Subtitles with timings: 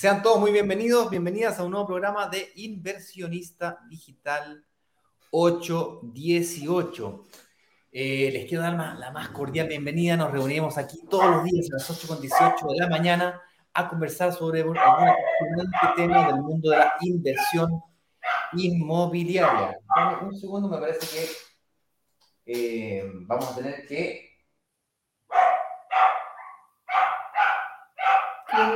[0.00, 4.64] Sean todos muy bienvenidos, bienvenidas a un nuevo programa de Inversionista Digital
[5.30, 7.26] 818.
[7.92, 10.16] Eh, les quiero dar la más cordial bienvenida.
[10.16, 13.42] Nos reunimos aquí todos los días a las 8.18 de la mañana
[13.74, 14.78] a conversar sobre algún
[15.94, 17.82] tema del mundo de la inversión
[18.54, 19.78] inmobiliaria.
[20.22, 21.28] un segundo, me parece que
[22.46, 24.30] eh, vamos a tener que...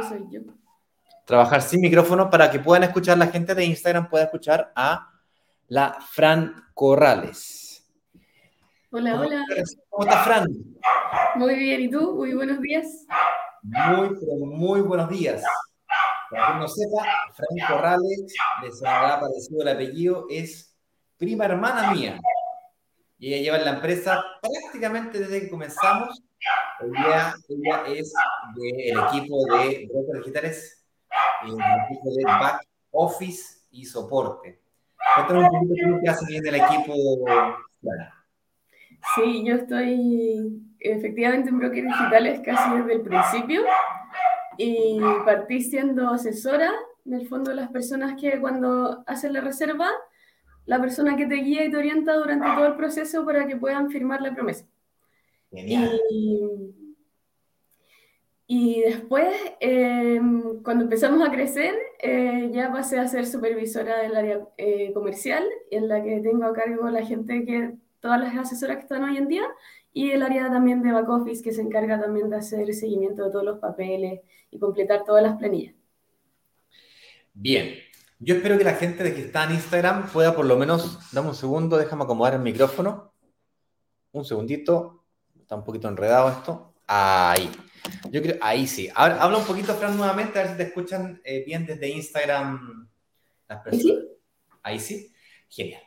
[0.06, 0.63] soy yo?
[1.24, 5.10] Trabajar sin micrófono para que puedan escuchar, la gente de Instagram pueda escuchar a
[5.68, 7.86] la Fran Corrales.
[8.90, 9.42] Hola, hola.
[9.88, 10.46] ¿Cómo estás, Fran?
[11.36, 12.14] Muy bien, ¿y tú?
[12.14, 13.06] Muy buenos días.
[13.62, 14.10] Muy,
[14.46, 15.42] muy buenos días.
[16.30, 20.76] Para quien no sepa, Fran Corrales, les habrá aparecido el apellido, es
[21.16, 22.20] prima hermana mía.
[23.18, 26.22] Y ella lleva en la empresa prácticamente desde que comenzamos.
[26.80, 28.12] Ella, ella es
[28.54, 30.83] del equipo de brokers digitales
[31.42, 34.60] en el equipo de back office y soporte.
[35.14, 36.94] Cuéntame un poquito qué hace bien el equipo.
[39.14, 43.62] Sí, yo estoy efectivamente en brokers digitales casi desde el principio
[44.56, 46.72] y partí siendo asesora
[47.04, 49.90] en el fondo de las personas que cuando hacen la reserva,
[50.64, 53.90] la persona que te guía y te orienta durante todo el proceso para que puedan
[53.90, 54.66] firmar la promesa.
[55.50, 56.00] Genial.
[56.10, 56.83] Y
[58.46, 59.26] y después,
[59.60, 65.42] em, cuando empezamos a crecer, eh, ya pasé a ser supervisora del área eh, comercial,
[65.70, 69.16] en la que tengo a cargo la gente que, todas las asesoras que están hoy
[69.16, 69.44] en día,
[69.94, 73.24] y el área también de back office, que se encarga también de hacer el seguimiento
[73.24, 75.74] de todos los papeles y completar todas las planillas.
[77.32, 77.76] Bien,
[78.18, 81.28] yo espero que la gente de que está en Instagram pueda por lo menos, dame
[81.28, 83.12] un segundo, déjame acomodar el micrófono.
[84.12, 85.04] Un segundito,
[85.40, 86.73] está un poquito enredado esto.
[86.86, 87.50] Ahí.
[88.10, 88.88] Yo creo, ahí sí.
[88.94, 92.88] Ahora, habla un poquito, Fran, nuevamente, a ver si te escuchan eh, bien desde Instagram
[93.48, 94.04] las personas.
[94.62, 95.12] Ahí sí.
[95.48, 95.82] Genial.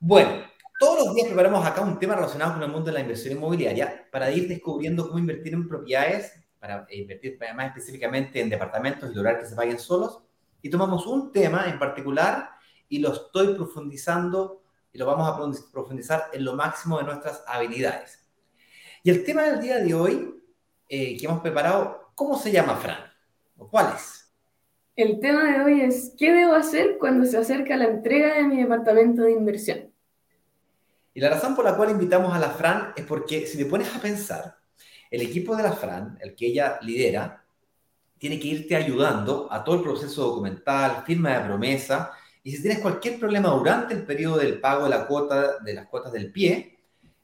[0.00, 0.44] Bueno,
[0.78, 4.06] todos los días preparamos acá un tema relacionado con el mundo de la inversión inmobiliaria
[4.12, 9.40] para ir descubriendo cómo invertir en propiedades, para invertir más específicamente en departamentos y lograr
[9.40, 10.22] que se paguen solos.
[10.62, 12.50] Y tomamos un tema en particular
[12.88, 18.28] y lo estoy profundizando y lo vamos a profundizar en lo máximo de nuestras habilidades.
[19.02, 20.37] Y el tema del día de hoy
[20.88, 22.98] eh, que hemos preparado, ¿cómo se llama, Fran?
[23.56, 24.32] ¿O cuál es?
[24.96, 28.60] El tema de hoy es, ¿qué debo hacer cuando se acerca la entrega de mi
[28.60, 29.92] departamento de inversión?
[31.14, 33.94] Y la razón por la cual invitamos a la Fran es porque si te pones
[33.94, 34.56] a pensar,
[35.10, 37.44] el equipo de la Fran, el que ella lidera,
[38.18, 42.12] tiene que irte ayudando a todo el proceso documental, firma de promesa,
[42.42, 45.86] y si tienes cualquier problema durante el periodo del pago de la cuota, de las
[45.86, 46.77] cuotas del pie,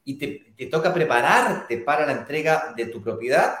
[0.05, 3.55] y te, toca prepararte para la entrega de tu propiedad,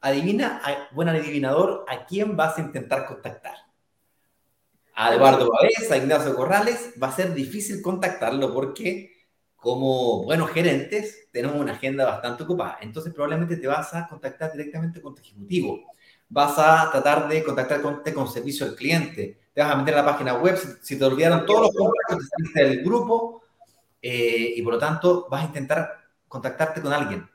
[0.00, 0.62] adivina,
[0.92, 3.56] buen adivinador, a quién vas a intentar contactar.
[4.94, 9.12] A Eduardo Bavés, a Ignacio Corrales, va a ser difícil contactarlo porque
[9.56, 12.78] como buenos gerentes tenemos una agenda bastante ocupada.
[12.80, 15.84] Entonces probablemente te vas a contactar directamente con tu ejecutivo.
[16.28, 19.38] Vas a tratar de contactar con, con servicio al cliente.
[19.52, 20.56] Te vas a meter a la página web.
[20.80, 23.39] Si, te olvidaron todos los contactos, del grupo,
[24.02, 25.90] eh, y por lo tanto vas a intentar
[26.28, 27.28] contactarte con alguien.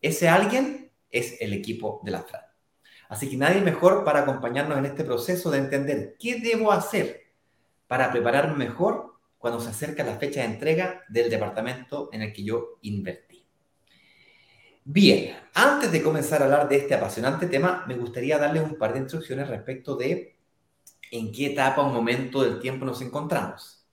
[0.00, 2.42] Ese alguien es el equipo de la FRAD.
[3.08, 7.22] Así que nadie mejor para acompañarnos en este proceso de entender qué debo hacer
[7.86, 12.44] para prepararme mejor cuando se acerca la fecha de entrega del departamento en el que
[12.44, 13.46] yo invertí.
[14.86, 18.92] Bien, antes de comenzar a hablar de este apasionante tema, me gustaría darles un par
[18.92, 20.36] de instrucciones respecto de
[21.10, 23.86] en qué etapa o momento del tiempo nos encontramos.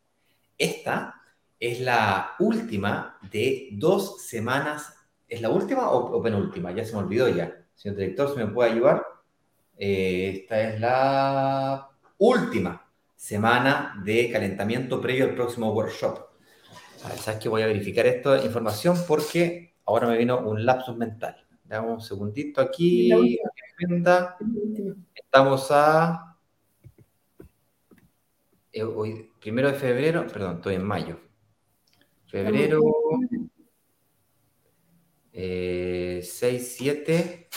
[0.57, 1.20] Esta
[1.61, 4.96] es la última de dos semanas.
[5.28, 6.72] ¿Es la última o, penúltima?
[6.72, 7.55] Ya se me olvidó ya.
[7.75, 9.05] Señor director, si me puede ayudar.
[9.78, 11.87] Eh, esta es la
[12.17, 16.31] última semana de calentamiento previo al próximo workshop.
[17.05, 20.97] A ver, ¿sabes que Voy a verificar esta información porque ahora me vino un lapsus
[20.97, 21.46] mental.
[21.63, 23.11] Dame un segundito aquí.
[25.13, 26.37] Estamos a...
[28.73, 31.30] Eh, hoy, primero de febrero, perdón, estoy en mayo.
[32.31, 32.79] Febrero
[35.33, 37.49] 6, 7.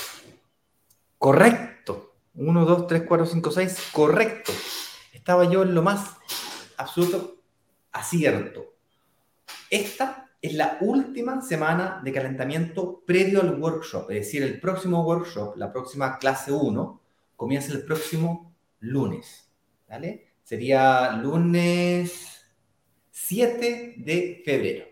[1.17, 2.17] Correcto.
[2.35, 3.91] 1, 2, 3, 4, 5, 6.
[3.93, 4.53] Correcto.
[5.13, 6.17] Estaba yo en lo más
[6.77, 7.37] absoluto
[7.93, 8.75] acierto.
[9.71, 14.11] Esta es la última semana de calentamiento previo al workshop.
[14.11, 17.01] Es decir, el próximo workshop, la próxima clase 1,
[17.37, 19.49] comienza el próximo lunes.
[19.89, 20.33] ¿Vale?
[20.43, 22.34] Sería lunes
[23.15, 24.87] 7 de febrero.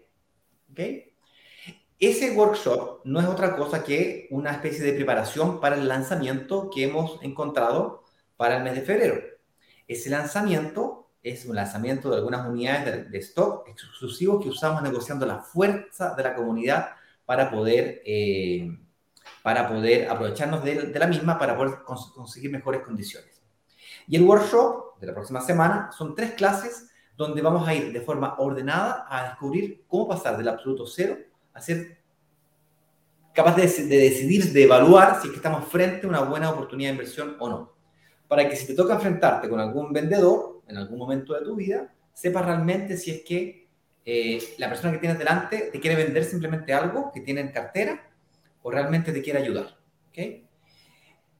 [1.99, 6.85] Ese workshop no es otra cosa que una especie de preparación para el lanzamiento que
[6.85, 8.05] hemos encontrado
[8.37, 9.21] para el mes de febrero.
[9.89, 15.41] Ese lanzamiento es un lanzamiento de algunas unidades de, stock exclusivos que usamos negociando la
[15.41, 16.91] fuerza de la comunidad
[17.27, 18.71] para poder, eh,
[19.43, 23.43] para poder aprovecharnos de, la misma para poder conseguir mejores condiciones.
[24.07, 28.01] Y el workshop de la próxima semana son tres clases donde vamos a ir de
[28.01, 31.19] forma ordenada a descubrir cómo pasar del absoluto cero
[31.53, 31.99] a ser
[33.35, 37.37] capaz de, de decidir, de evaluar si estamos frente a una buena oportunidad de inversión
[37.39, 37.73] o no.
[38.29, 41.93] Para que si te toca enfrentarte con algún vendedor en algún momento de tu vida,
[42.13, 43.69] sepas realmente si es que
[44.05, 48.11] eh, la persona que tienes delante te quiere vender simplemente algo que tiene en cartera
[48.63, 49.79] o realmente te quiere ayudar.
[50.09, 50.47] ¿okay?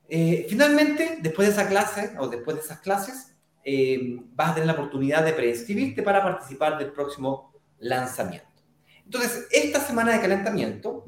[0.09, 3.32] Eh, finalmente, después de esa clase o después de esas clases,
[3.65, 8.49] eh, vas a tener la oportunidad de preinscribirte para participar del próximo lanzamiento.
[9.05, 11.05] Entonces, esta semana de calentamiento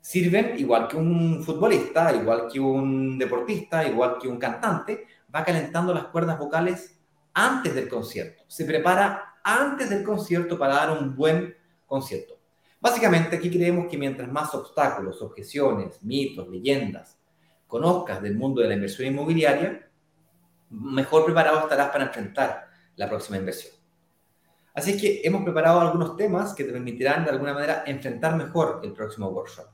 [0.00, 5.92] sirven igual que un futbolista, igual que un deportista, igual que un cantante, va calentando
[5.92, 6.98] las cuerdas vocales
[7.34, 8.44] antes del concierto.
[8.46, 11.54] Se prepara antes del concierto para dar un buen
[11.86, 12.38] concierto.
[12.80, 17.18] Básicamente aquí creemos que mientras más obstáculos, objeciones, mitos, leyendas
[17.66, 19.89] conozcas del mundo de la inversión inmobiliaria,
[20.70, 23.74] mejor preparado estarás para enfrentar la próxima inversión.
[24.72, 28.92] Así que hemos preparado algunos temas que te permitirán de alguna manera enfrentar mejor el
[28.92, 29.66] próximo workshop.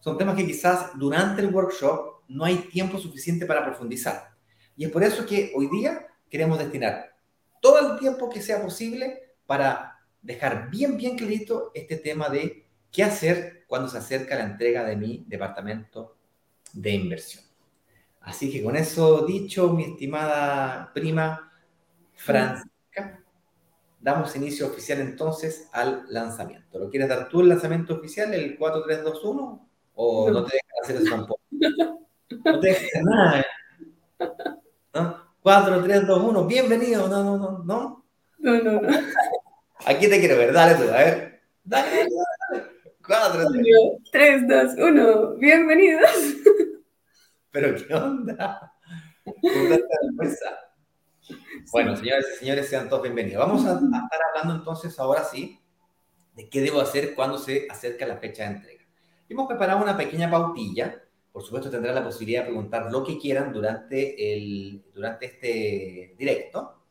[0.00, 4.30] Son temas que quizás durante el workshop no hay tiempo suficiente para profundizar.
[4.76, 7.14] Y es por eso que hoy día queremos destinar
[7.60, 13.04] todo el tiempo que sea posible para dejar bien, bien clarito este tema de qué
[13.04, 16.16] hacer cuando se acerca la entrega de mi departamento
[16.72, 17.49] de inversión.
[18.20, 21.52] Así que con eso dicho, mi estimada prima
[22.14, 23.22] Francisca,
[23.98, 26.78] damos inicio oficial entonces al lanzamiento.
[26.78, 29.68] ¿Lo quieres dar tú el lanzamiento oficial, el 4321?
[29.94, 31.40] ¿O no, te dejan hacer eso tampoco?
[32.44, 33.46] No te dejan nada.
[34.94, 35.30] ¿No?
[35.42, 37.08] 4, 3, 2, 1, bienvenido.
[37.08, 38.04] No, no, no, no.
[38.38, 38.88] No, no, no.
[39.86, 41.40] Aquí te quiero ver, dale tú, a ver.
[41.64, 42.10] Dale, dale,
[42.50, 42.64] dale.
[43.06, 43.48] 4,
[44.12, 46.10] 3, 2, 1, bienvenidos.
[47.50, 48.74] Pero ¿qué onda?
[51.72, 53.46] Bueno, señores y señores, sean todos bienvenidos.
[53.46, 55.60] Vamos a, a, estar hablando entonces ahora sí
[56.34, 58.84] de qué debo hacer cuando se acerca la fecha de entrega.
[59.28, 61.02] Hemos preparado una pequeña pautilla
[61.32, 66.82] por supuesto, tendrán la posibilidad de preguntar lo que quieran durante, el, durante este directo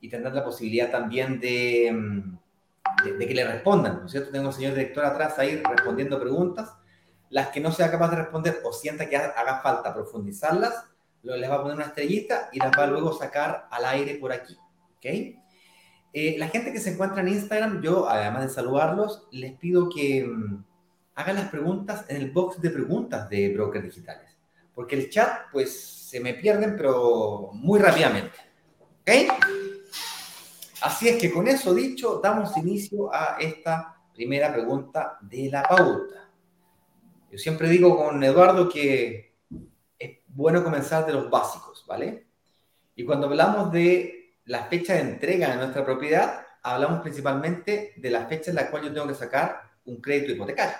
[0.00, 4.30] y tendrán la posibilidad también de, mm, de, que le respondan, ¿no es cierto?
[4.30, 6.74] Tengo al señor director atrás ahí respondiendo preguntas.
[7.34, 10.84] Las que no sea capaz de responder o sienta que haga falta profundizarlas,
[11.24, 14.30] les va a poner una estrellita y las va a luego sacar al aire por
[14.30, 14.56] aquí.
[14.98, 15.04] ¿Ok?
[16.12, 20.24] Eh, la gente que se encuentra en Instagram, yo, además de saludarlos, les pido que
[20.24, 20.64] mm,
[21.16, 24.30] hagan las preguntas en el box de preguntas de Brokers Digitales.
[24.72, 25.76] Porque el chat, pues,
[26.08, 28.38] se me pierden, pero muy rápidamente.
[29.00, 29.10] ¿Ok?
[30.82, 36.23] Así es que con eso dicho, damos inicio a esta primera pregunta de la pauta.
[37.34, 39.34] Yo siempre digo con Eduardo que
[39.98, 42.28] es bueno comenzar de los básicos, ¿vale?
[42.94, 48.26] Y cuando hablamos de la fecha de entrega de nuestra propiedad, hablamos principalmente de la
[48.26, 50.76] fecha en la cual yo tengo que sacar un crédito hipotecario.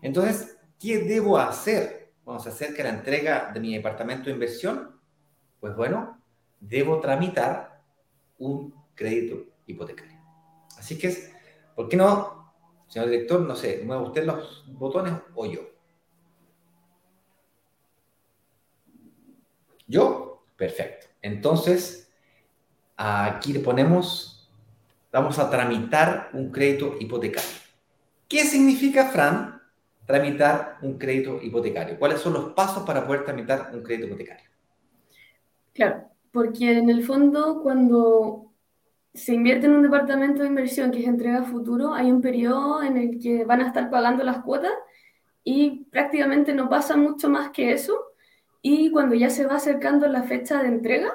[0.00, 4.98] Entonces, ¿qué debo hacer cuando se acerca la entrega de mi departamento de inversión?
[5.60, 6.18] Pues bueno,
[6.58, 7.82] debo tramitar
[8.38, 10.18] un crédito hipotecario.
[10.78, 11.14] Así que,
[11.76, 12.39] ¿por qué no,
[12.90, 15.60] señor director, no sé, mueve usted los botones o yo?
[19.86, 20.42] ¿Yo?
[20.56, 21.06] Perfecto.
[21.22, 22.12] Entonces,
[22.96, 24.50] aquí le ponemos,
[25.12, 27.50] vamos a tramitar un crédito hipotecario.
[28.28, 29.62] ¿Qué significa, Fran,
[30.04, 31.98] tramitar un crédito hipotecario?
[31.98, 34.50] ¿Cuáles son los pasos para poder tramitar un crédito hipotecario?
[35.72, 38.49] Claro, porque en el fondo cuando
[39.14, 42.96] se invierte en un departamento de inversión que es entrega futuro, hay un periodo en
[42.96, 44.72] el que van a estar pagando las cuotas
[45.44, 47.98] y prácticamente no pasa mucho más que eso.
[48.62, 51.10] Y cuando ya se va acercando la fecha de entrega,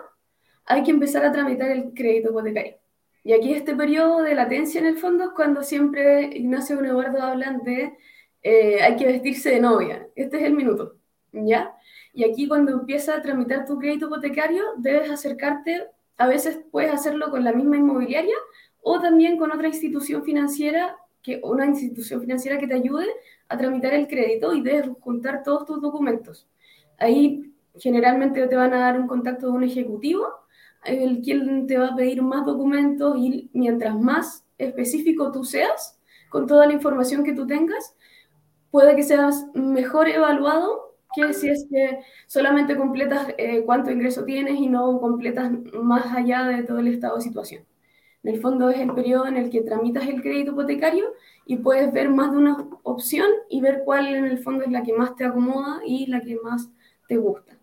[0.66, 2.78] hay que empezar a tramitar el crédito hipotecario.
[3.24, 7.22] Y aquí este periodo de latencia en el fondo es cuando siempre Ignacio y Eduardo
[7.24, 7.98] hablan de
[8.44, 10.08] eh, hay que vestirse de novia.
[10.16, 10.98] Este es el minuto,
[11.32, 11.75] ¿ya?
[12.14, 15.88] Y aquí cuando empieza a tramitar tu crédito hipotecario, debes acercarte,
[16.18, 18.36] a veces puedes hacerlo con la misma inmobiliaria
[18.82, 23.08] o también con otra institución financiera, que, una institución financiera que te ayude
[23.50, 26.48] a tramitar el crédito y debes juntar todos tus documentos.
[26.98, 30.28] Ahí generalmente te van a dar un contacto de un ejecutivo
[30.86, 36.48] el quien te va a pedir más documentos y mientras más específico tú seas, con
[36.48, 37.96] toda la información que tú tengas,
[38.72, 40.85] puede que seas mejor evaluado
[41.16, 46.44] que si es que solamente completas eh, cuánto ingreso tienes y no completas más allá
[46.44, 47.64] de todo el estado de situación.
[48.24, 51.14] En el fondo es el periodo en el que tramitas el crédito hipotecario
[51.46, 54.84] y puedes ver más de una opción y ver cuál en el fondo es la
[54.84, 56.70] que más te acomoda y la que más
[57.08, 57.56] te gusta.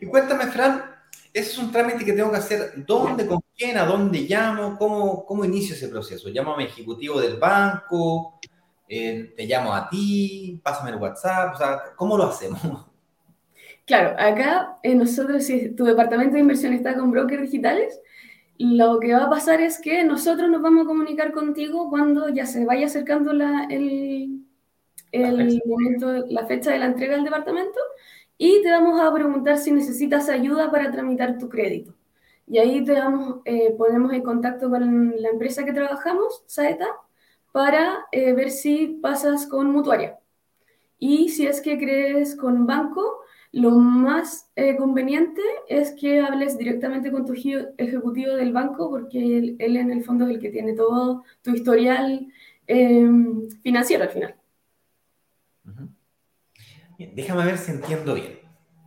[0.00, 0.82] Y cuéntame, Fran,
[1.32, 2.84] ese es un trámite que tengo que hacer.
[2.86, 4.78] ¿Dónde, con quién, a dónde llamo?
[4.78, 6.28] ¿Cómo, cómo inicio ese proceso?
[6.28, 8.38] ¿Llamo a mi ejecutivo del banco?
[8.88, 10.60] Eh, ¿Te llamo a ti?
[10.62, 11.54] ¿Pásame el WhatsApp?
[11.54, 12.60] O sea, ¿cómo lo hacemos?
[13.86, 18.00] Claro, acá eh, nosotros, si tu departamento de inversión está con brokers digitales,
[18.58, 22.46] lo que va a pasar es que nosotros nos vamos a comunicar contigo cuando ya
[22.46, 24.42] se vaya acercando la, el,
[25.12, 27.78] el momento, la fecha de la entrega del departamento
[28.38, 31.94] y te vamos a preguntar si necesitas ayuda para tramitar tu crédito.
[32.46, 36.86] Y ahí te damos, eh, ponemos en contacto con la empresa que trabajamos, Saeta,
[37.56, 40.18] para eh, ver si pasas con mutuaria.
[40.98, 43.20] Y si es que crees con banco,
[43.50, 49.56] lo más eh, conveniente es que hables directamente con tu ejecutivo del banco, porque él,
[49.58, 52.30] en el fondo es el que tiene todo tu historial
[52.66, 54.34] em, financiero al final.
[56.98, 58.38] déjame ver si entiendo bien.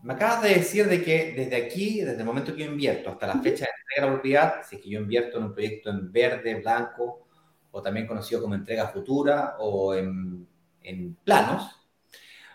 [0.03, 3.25] Me acabas de decir de que desde aquí, desde el momento que yo invierto hasta
[3.25, 5.89] la fecha de entrega de la propiedad, si es que yo invierto en un proyecto
[5.89, 7.25] en verde, blanco,
[7.71, 10.47] o también conocido como entrega futura o en,
[10.81, 11.75] en planos,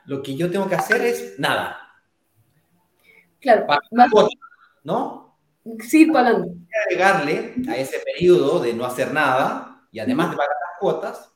[0.07, 1.85] lo que yo tengo que hacer es nada,
[3.45, 3.67] Claro.
[4.85, 5.37] ¿No?
[5.87, 6.55] Sí, pagando.
[6.87, 11.31] Agregarle a ese periodo de no hacer nada y además de pagar las cuotas,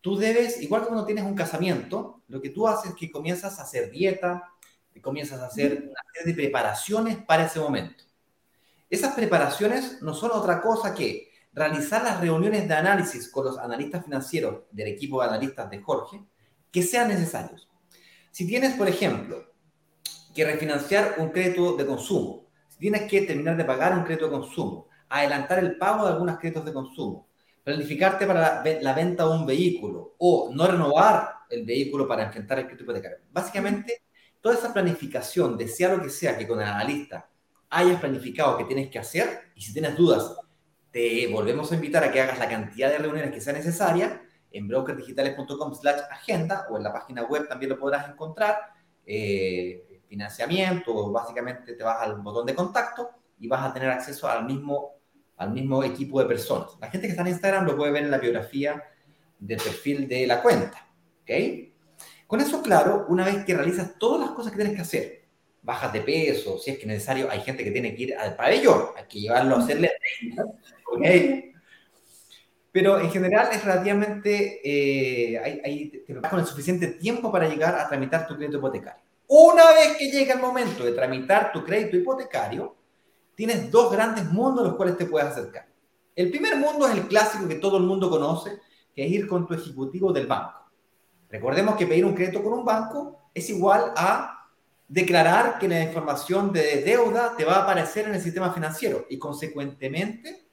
[0.00, 3.58] tú debes, igual que cuando tienes un casamiento, lo que tú haces es que comienzas
[3.58, 4.54] a hacer dieta,
[4.94, 8.04] y comienzas a hacer una serie de preparaciones para ese momento.
[8.88, 14.04] Esas preparaciones no son otra cosa que realizar las reuniones de análisis con los analistas
[14.04, 16.22] financieros del equipo de analistas de Jorge
[16.70, 17.68] que sean necesarios.
[18.30, 19.52] Si tienes, por ejemplo,
[20.34, 24.32] que refinanciar un crédito de consumo, si tienes que terminar de pagar un crédito de
[24.32, 27.28] consumo, adelantar el pago de algunos créditos de consumo,
[27.62, 32.64] planificarte para la, venta de un vehículo o no renovar el vehículo para enfrentar el
[32.66, 33.18] crédito hipotecario.
[33.30, 34.02] Básicamente,
[34.40, 37.30] toda esa planificación, desea lo que sea que con el analista
[37.70, 40.36] hayas planificado que tienes que hacer y si tienes dudas,
[40.94, 44.22] te volvemos a invitar a que hagas la cantidad de reuniones que sea necesaria
[44.52, 48.56] en brokerdigitales.com slash agenda o en la página web también lo podrás encontrar.
[49.04, 53.10] Eh, financiamiento, básicamente te vas al botón de contacto
[53.40, 54.92] y vas a tener acceso al mismo,
[55.36, 56.70] al mismo equipo de personas.
[56.80, 58.80] La gente que está en Instagram lo puede ver en la biografía
[59.40, 60.88] del perfil de la cuenta.
[61.22, 61.30] ¿ok?
[62.28, 65.24] Con eso claro, una vez que realizas todas las cosas que tienes que hacer,
[65.60, 68.36] bajas de peso, si es que es necesario, hay gente que tiene que ir al
[68.36, 69.90] pabellón, hay que llevarlo a hacerle...
[70.94, 71.52] ¿okay?
[72.72, 77.76] Pero en general es relativamente, eh, hay, te vas con el suficiente tiempo para llegar
[77.76, 79.00] a tramitar tu crédito hipotecario.
[79.28, 82.74] Una vez que llega el momento de tramitar tu crédito hipotecario,
[83.36, 85.68] tienes dos grandes mundos a los cuales te puedes acercar.
[86.16, 88.58] El primer mundo es el clásico que todo el mundo conoce,
[88.94, 90.64] que es ir con tu ejecutivo del banco.
[91.30, 94.48] Recordemos que pedir un crédito con un banco es igual a
[94.86, 99.18] declarar que la información de deuda te va a aparecer en el sistema financiero y
[99.18, 100.43] consecuentemente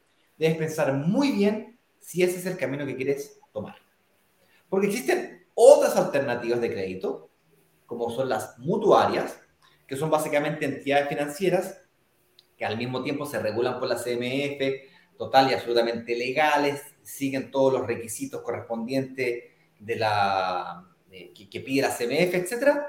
[0.42, 3.76] debes pensar muy bien si ese es el camino que quieres tomar.
[4.70, 7.30] Porque existen otras alternativas de crédito
[7.86, 9.40] como son las mutuarias,
[9.86, 11.82] que son básicamente entidades financieras
[12.58, 17.74] que al mismo tiempo se regulan por la CMF, total y absolutamente legales, siguen todos
[17.74, 19.44] los requisitos correspondientes
[19.80, 22.80] de la, que, pide la CMF, etc.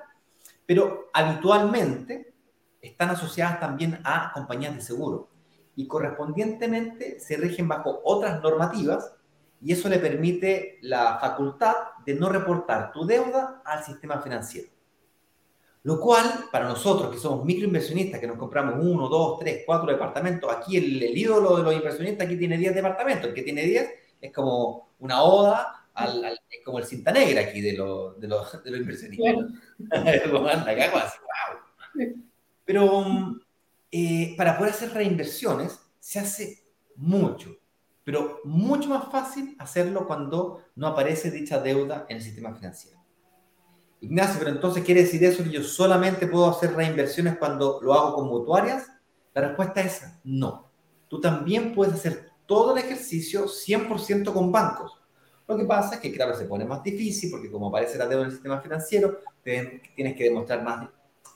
[0.65, 2.33] Pero habitualmente
[2.81, 5.32] están asociadas también a compañías de seguro
[5.77, 9.15] y correspondientemente se rigen bajo otras normativas
[9.63, 11.75] y eso le permite la facultad
[12.05, 14.69] de no reportar tu deuda al sistema financiero.
[15.85, 20.53] Lo cual, para nosotros que somos microinversionistas, que nos compramos uno, dos, tres, cuatro departamentos,
[20.53, 24.33] aquí el, ídolo de los inversionistas aquí tiene 10 departamentos, el que tiene 10 es
[24.33, 28.71] como una oda, al, es como el cinta negra aquí de, los de, los, de
[28.71, 29.35] los inversionistas.
[32.65, 33.42] Pero
[33.95, 36.65] eh, para poder hacer reinversiones se hace
[36.97, 37.55] mucho,
[38.03, 42.99] pero mucho más fácil hacerlo cuando no aparece dicha deuda en el sistema financiero.
[44.01, 48.15] Ignacio, pero entonces quiere decir eso que yo solamente puedo hacer reinversiones cuando lo hago
[48.15, 48.89] con mutuarias?
[49.35, 50.71] La respuesta es no.
[51.09, 54.99] Tú también puedes hacer todo el ejercicio 100% con bancos.
[55.47, 58.23] Lo que pasa es que, claro, se pone más difícil porque como aparece la deuda
[58.23, 60.89] en el sistema financiero, tienes que demostrar más,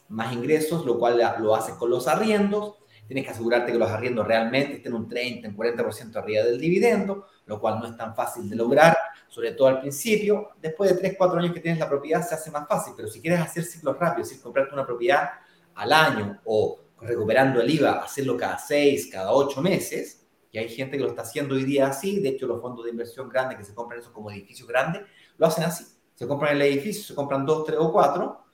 [0.09, 2.75] más ingresos, lo cual lo haces con los arriendos,
[3.07, 7.27] tienes que asegurarte que los arriendos realmente estén un 30, un 40% arriba del dividendo,
[7.47, 8.97] lo cual no es tan fácil de lograr,
[9.29, 10.51] sobre todo al principio.
[10.61, 13.21] Después de 3, 4 años que tienes la propiedad se hace más fácil, pero si
[13.21, 15.31] quieres hacer ciclos rápidos, es decir, comprarte una propiedad
[15.75, 20.97] al año o recuperando el IVA, hacerlo cada 6, cada 8 meses, y hay gente
[20.97, 23.65] que lo está haciendo hoy día así, de hecho los fondos de inversión grandes que
[23.65, 25.03] se compran esos como edificios grandes,
[25.37, 25.85] lo hacen así.
[26.15, 28.46] Se compran el edificio, se compran 2, 3 o 4,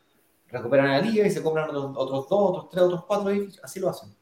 [0.53, 3.81] recuperan el IVA y se compran otros, otros 2, otros 3, otros 4 edificios, así
[3.81, 4.15] lo hacen.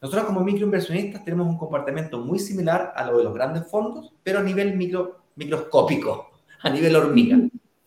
[0.00, 4.38] Nosotros como microinversionistas tenemos un comportamiento muy similar a lo de los grandes fondos, pero
[4.38, 6.30] a nivel micro, microscópico,
[6.62, 7.38] a nivel hormiga.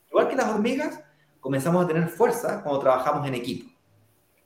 [0.10, 1.02] Igual que las hormigas,
[1.40, 3.72] comenzamos a tener fuerza cuando trabajamos en equipo.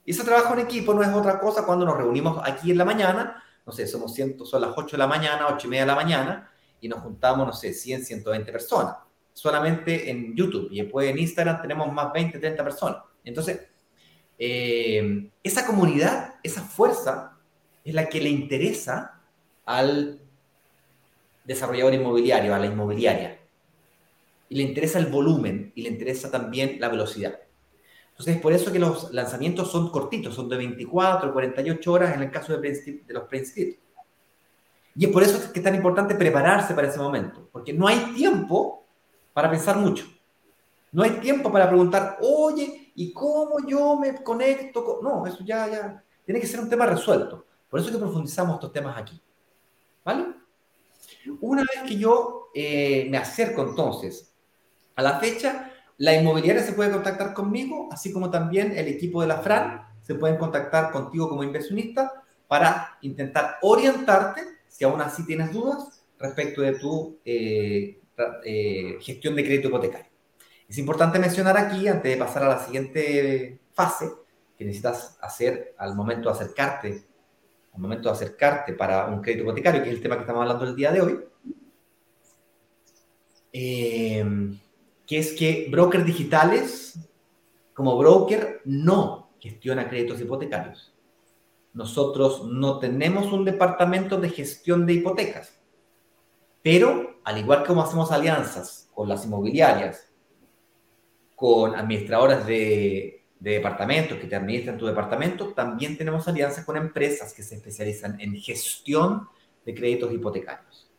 [0.05, 2.85] Y ese trabajo en equipo no es otra cosa cuando nos reunimos aquí en la
[2.85, 5.87] mañana, no sé, somos 100, son las 8 de la mañana, 8 y media de
[5.87, 8.95] la mañana, y nos juntamos, no sé, 100, 120 personas.
[9.33, 12.97] Solamente en YouTube y después en Instagram tenemos más 20, 30 personas.
[13.27, 13.67] Entonces,
[14.39, 17.37] eh, esa comunidad, esa fuerza,
[17.83, 19.21] es la que le interesa
[19.65, 20.19] al
[21.43, 23.39] desarrollador inmobiliario, a la inmobiliaria.
[24.49, 27.39] Y le interesa el volumen y le interesa también la velocidad.
[28.09, 32.23] Entonces, es por eso que los lanzamientos son cortitos, son de 24, 48 horas en
[32.23, 33.79] el caso de, los preinscritos.
[34.95, 37.99] Y es por eso que es tan importante prepararse para ese momento, porque no hay
[38.15, 38.85] tiempo
[39.33, 40.05] para pensar mucho.
[40.91, 44.99] No hay tiempo para preguntar, oye, ¿y cómo yo me conecto?
[45.03, 47.45] No, eso ya, ya, tiene que ser un tema resuelto.
[47.69, 49.21] Por eso es que profundizamos estos temas aquí.
[50.03, 50.25] ¿Vale?
[51.41, 54.33] Una vez que yo eh, me acerco entonces
[54.95, 59.27] a la fecha, la inmobiliaria se puede contactar conmigo, así como también el equipo de
[59.27, 65.53] la FRAN se pueden contactar contigo como inversionista para intentar orientarte, si aún así tienes
[65.53, 68.01] dudas, respecto de tu eh,
[68.43, 70.16] eh, gestión de crédito hipotecario.
[70.67, 74.11] Es importante mencionar aquí, antes de pasar a la siguiente fase,
[74.57, 77.07] que necesitas hacer al momento de acercarte
[77.77, 80.65] al momento de acercarte para un crédito hipotecario, que es el tema que estamos hablando
[80.65, 81.19] el día de hoy,
[83.53, 84.25] eh,
[85.05, 86.99] que es que brokers digitales,
[87.75, 90.91] como broker, no gestiona créditos hipotecarios.
[91.73, 95.53] Nosotros no tenemos un departamento de gestión de hipotecas,
[96.63, 100.06] pero al igual que como hacemos alianzas con las inmobiliarias,
[101.37, 107.33] con administradoras de de departamentos que te administran tu departamento, también tenemos alianzas con empresas
[107.33, 109.27] que se especializan en gestión
[109.65, 110.89] de créditos hipotecarios.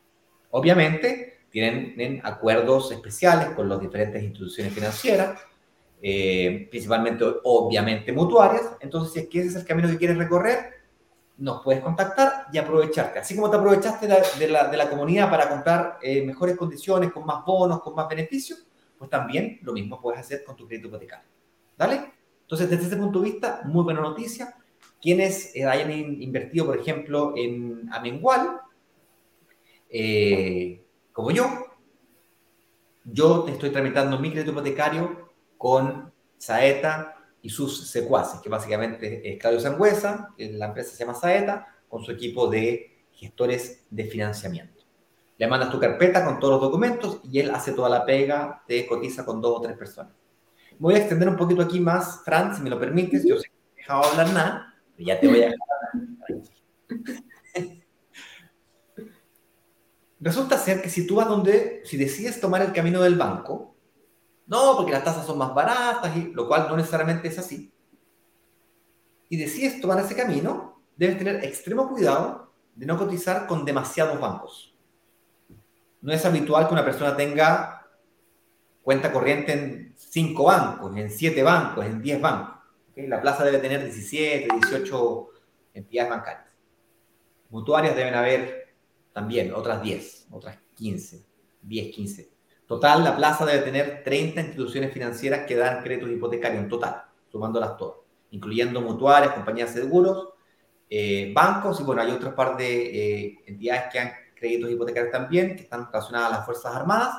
[0.51, 5.41] Obviamente, tienen, acuerdos especiales con las diferentes instituciones financieras,
[6.01, 8.77] eh, principalmente, obviamente, mutuarias.
[8.81, 10.75] Entonces, si es que ese es el camino que quieres recorrer,
[11.39, 13.19] nos puedes contactar y aprovecharte.
[13.19, 17.25] Así como te aprovechaste de la, de la, comunidad para comprar eh, mejores condiciones, con
[17.25, 18.68] más bonos, con más beneficios,
[18.99, 21.29] pues también lo mismo puedes hacer con tu crédito hipotecario.
[21.77, 22.13] ¿Dale?
[22.43, 24.57] Entonces, desde ese punto de vista, muy buena noticia.
[25.01, 28.61] Quienes eh, hayan invertido, por ejemplo, en Amengual,
[29.89, 31.47] eh, como yo,
[33.05, 39.39] yo te estoy tramitando mi crédito hipotecario con Saeta y sus secuaces, que básicamente es
[39.39, 44.78] Claudio Sangüesa, la empresa se llama Saeta, con su equipo de gestores de financiamiento.
[45.39, 48.87] Le mandas tu carpeta con todos los documentos y él hace toda la pega, te
[48.87, 50.13] cotiza con dos o tres personas
[50.79, 53.25] voy a extender un poquito aquí más, Fran, si me lo permites.
[53.25, 55.55] Yo sé que no he dejado hablar nada, ya te voy a
[60.21, 63.77] Resulta ser que si tú vas donde, si decides tomar el camino del banco,
[64.47, 67.73] no, porque las tasas son más baratas, y, lo cual no necesariamente es así,
[69.29, 74.77] y decides tomar ese camino, debes tener extremo cuidado de no cotizar con demasiados bancos.
[76.01, 77.87] No es habitual que una persona tenga
[78.83, 82.55] cuenta corriente en cinco bancos, en siete bancos, en 10 bancos.
[82.97, 85.29] La plaza debe tener 17, 18
[85.75, 86.47] entidades bancarias.
[87.51, 88.75] Mutuarias deben haber
[89.13, 91.25] también otras 10, otras 15,
[91.63, 92.31] 10, 15.
[92.67, 97.77] Total, la plaza debe tener 30 instituciones financieras que dan créditos hipotecarios en total, sumándolas
[97.77, 97.99] todas,
[98.31, 100.29] incluyendo mutuarias, compañías de seguros,
[100.91, 105.57] eh, bancos y bueno, hay otras par de eh, entidades que dan créditos hipotecarios también,
[105.57, 107.17] que están relacionadas a las Fuerzas Armadas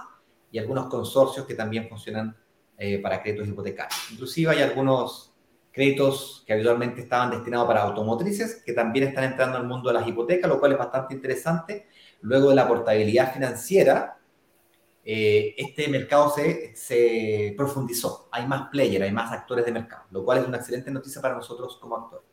[0.51, 2.35] y algunos consorcios que también funcionan
[2.77, 4.11] eh, para créditos hipotecarios.
[4.11, 5.33] Inclusive hay algunos
[5.71, 10.07] créditos que habitualmente estaban destinados para automotrices que también están entrando al mundo de las
[10.07, 11.87] hipotecas, lo cual es bastante interesante.
[12.21, 14.17] Luego de la portabilidad financiera,
[15.03, 18.29] eh, este mercado se, se profundizó.
[18.31, 21.35] Hay más players, hay más actores de mercado, lo cual es una excelente noticia para
[21.35, 22.25] nosotros como actores.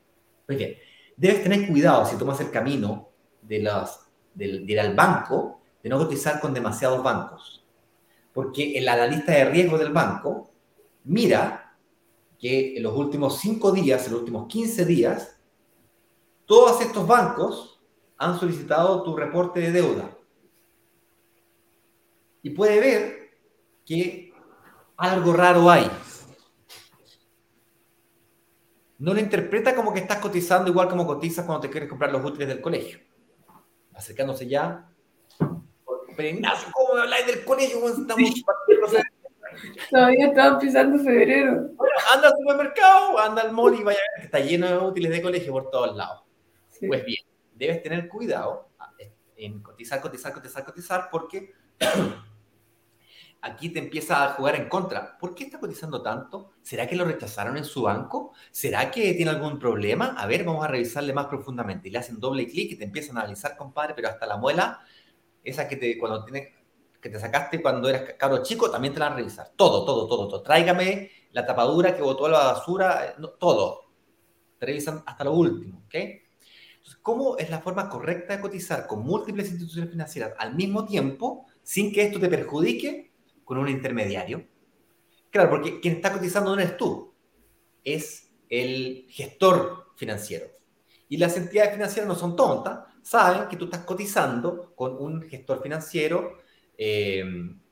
[0.48, 0.76] Muy bien,
[1.16, 3.08] debes tener cuidado si tomas el camino
[3.42, 4.05] de, las,
[4.36, 7.56] de ir al banco, de no cotizar con demasiados bancos
[8.36, 10.50] porque el analista de riesgo del banco
[11.04, 11.74] mira
[12.38, 15.40] que en los últimos 5 días, en los últimos 15 días,
[16.44, 17.80] todos estos bancos
[18.18, 20.10] han solicitado tu reporte de deuda.
[22.42, 23.30] Y puede ver
[23.86, 24.34] que
[24.98, 25.90] algo raro hay.
[28.98, 32.22] No lo interpreta como que estás cotizando igual como cotizas cuando te quieres comprar los
[32.22, 32.98] útiles del colegio.
[33.96, 34.88] Acercándose ya.
[36.16, 37.88] Pero Ignacio, ¿cómo me habláis del colegio?
[37.88, 38.44] Estamos
[39.90, 41.70] Todavía estaba empezando febrero.
[42.12, 45.10] anda al supermercado, anda al mall y vaya a ver que está lleno de útiles
[45.10, 46.22] de colegio por todos lados.
[46.86, 48.68] Pues bien, debes tener cuidado
[49.36, 51.52] en cotizar, cotizar, cotizar, cotizar, porque
[53.46, 55.16] aquí te empieza a jugar en contra.
[55.18, 56.52] ¿Por qué está cotizando tanto?
[56.62, 58.32] ¿Será que lo rechazaron en su banco?
[58.50, 60.14] ¿Será que tiene algún problema?
[60.18, 61.88] A ver, vamos a revisarle más profundamente.
[61.88, 64.80] Y le hacen doble clic y te empiezan a analizar, compadre, pero hasta la muela,
[65.42, 66.48] esa que te, cuando tienes,
[67.00, 69.52] que te sacaste cuando eras caro chico, también te la van a revisar.
[69.56, 70.42] Todo, todo, todo, todo.
[70.42, 73.82] Tráigame la tapadura que botó a la basura, eh, todo.
[74.58, 75.94] Te revisan hasta lo último, ¿ok?
[75.94, 81.46] Entonces, ¿cómo es la forma correcta de cotizar con múltiples instituciones financieras al mismo tiempo
[81.62, 83.12] sin que esto te perjudique
[83.46, 84.44] con un intermediario?
[85.30, 87.14] Claro, porque quien está cotizando no eres tú,
[87.84, 90.48] es el gestor financiero.
[91.08, 95.62] Y las entidades financieras no son tontas, saben que tú estás cotizando con un gestor
[95.62, 96.38] financiero
[96.76, 97.24] eh,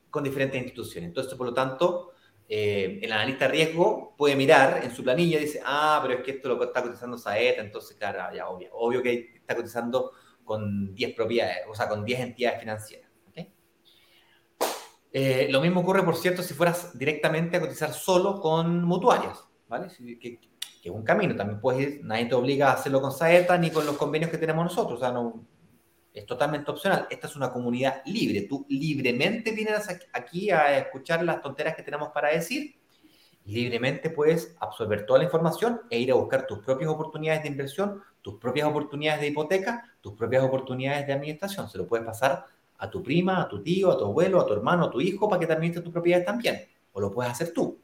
[0.09, 1.09] con diferentes instituciones.
[1.09, 2.13] Entonces, por lo tanto,
[2.47, 6.23] eh, el analista de riesgo puede mirar en su planilla y dice, ah, pero es
[6.23, 10.13] que esto lo está cotizando Saeta, entonces, claro, ya obvio, obvio que está cotizando
[10.45, 13.04] con 10 propiedades, o sea, con 10 entidades financieras.
[15.17, 19.87] Eh, lo mismo ocurre, por cierto, si fueras directamente a cotizar solo con mutuarias, ¿vale?
[20.19, 20.41] Que,
[20.83, 23.85] es un camino, también puedes ir, nadie te obliga a hacerlo con Saeta ni con
[23.85, 25.45] los convenios que tenemos nosotros, o sea, no,
[26.13, 27.07] es totalmente opcional.
[27.09, 28.41] Esta es una comunidad libre.
[28.41, 32.75] Tú libremente vienes aquí a escuchar las tonteras que tenemos para decir
[33.45, 38.01] libremente puedes absorber toda la información e ir a buscar tus propias oportunidades de inversión,
[38.21, 41.69] tus propias oportunidades de hipoteca, tus propias oportunidades de administración.
[41.69, 42.45] Se lo puedes pasar
[42.77, 45.29] a tu prima, a tu tío, a tu abuelo, a tu hermano, a tu hijo
[45.29, 46.67] para que te administre tus propiedades también.
[46.93, 47.79] O lo puedes hacer tú.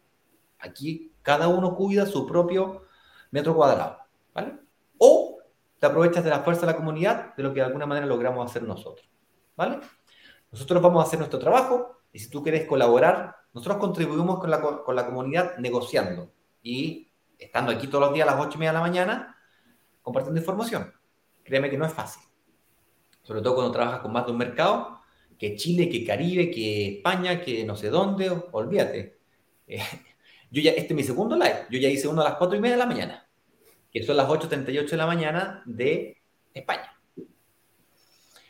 [0.60, 2.86] Aquí cada uno cuida su propio
[3.32, 3.98] metro cuadrado.
[4.34, 4.60] ¿Vale?
[4.98, 5.40] O
[5.80, 8.50] te aprovechas de la fuerza de la comunidad, de lo que de alguna manera logramos
[8.50, 9.10] hacer nosotros.
[9.56, 9.80] ¿Vale?
[10.52, 14.62] Nosotros vamos a hacer nuestro trabajo y si tú quieres colaborar, nosotros contribuimos con la,
[14.62, 18.72] con la comunidad negociando y estando aquí todos los días a las 8 y media
[18.72, 19.38] de la mañana
[20.02, 20.94] compartiendo información.
[21.44, 22.24] Créeme que no es fácil.
[23.32, 25.00] Sobre todo cuando trabajas con más de un mercado,
[25.40, 29.20] que Chile, que Caribe, que España, que no sé dónde, olvídate.
[29.68, 29.80] Eh,
[30.52, 32.60] yo ya, este es mi segundo live, yo ya hice uno a las 4 y
[32.60, 33.28] media de la mañana
[33.92, 36.22] que son las 8.38 de la mañana de
[36.54, 36.98] España.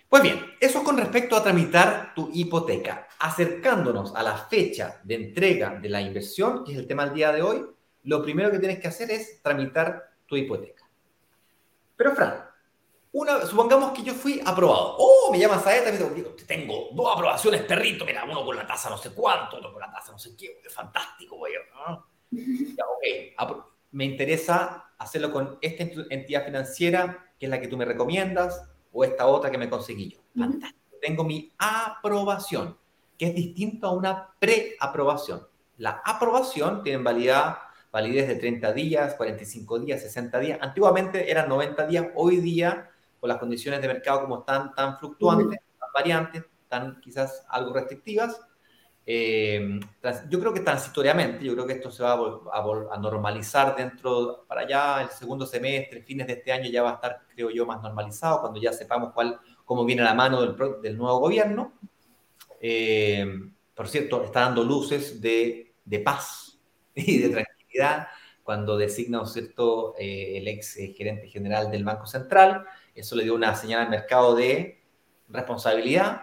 [0.08, 3.08] Pues bien, eso con respecto a tramitar tu hipoteca.
[3.20, 7.32] Acercándonos a la fecha de entrega de la inversión, que es el tema del día
[7.32, 7.66] de hoy,
[8.04, 10.88] lo primero que tienes que hacer es tramitar tu hipoteca.
[11.96, 12.51] Pero Fran,
[13.14, 14.96] una, supongamos que yo fui aprobado.
[14.98, 18.06] Oh, me llama Saeta me digo, tengo dos aprobaciones, perrito.
[18.06, 20.62] Mira, uno con la tasa no sé cuánto, otro con la tasa no sé qué.
[20.70, 21.54] Fantástico, güey.
[22.34, 22.86] Ya,
[23.46, 23.66] ok.
[23.92, 29.04] Me interesa hacerlo con esta entidad financiera, que es la que tú me recomiendas, o
[29.04, 30.20] esta otra que me conseguí yo.
[30.38, 30.98] Fantástico.
[31.02, 32.78] Tengo mi aprobación,
[33.18, 35.46] que es distinto a una preaprobación.
[35.78, 37.36] La aprobación tiene validez,
[37.92, 40.60] validez de 30 días, 45 días, 60 días.
[40.62, 42.91] Antiguamente eran 90 días, hoy día,
[43.22, 48.42] con las condiciones de mercado como están tan fluctuantes, tan variantes, tan quizás algo restrictivas,
[49.06, 49.80] eh,
[50.30, 55.02] yo creo que transitoriamente, yo creo que esto se va a, normalizar dentro, para allá,
[55.02, 58.42] el segundo semestre, fines de este año ya va a estar, creo yo, más normalizado,
[58.42, 61.74] cuando ya sepamos cuál, cómo viene la mano del, del nuevo gobierno.
[62.60, 63.26] Eh,
[63.74, 66.60] por cierto, está dando luces de, de, paz
[66.96, 68.08] y de tranquilidad
[68.44, 72.66] cuando designa, cierto?, eh, el ex gerente general del Banco Central.
[73.02, 74.80] Eso le dio una señal al mercado de
[75.28, 76.22] responsabilidad,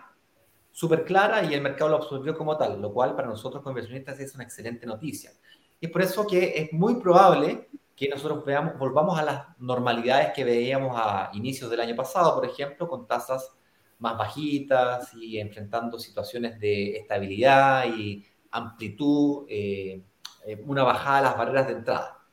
[0.70, 4.20] súper clara y el mercado lo absorbió como tal, lo cual para nosotros como inversionistas
[4.20, 5.32] es una excelente noticia.
[5.80, 10.30] Y es por eso que es muy probable que nosotros veamos, volvamos a las normalidades
[10.32, 13.50] que veíamos a inicios del año pasado, por ejemplo, con tasas
[13.98, 20.00] más bajitas y enfrentando situaciones de estabilidad y amplitud, eh,
[20.46, 22.24] eh, una bajada de las barreras de entrada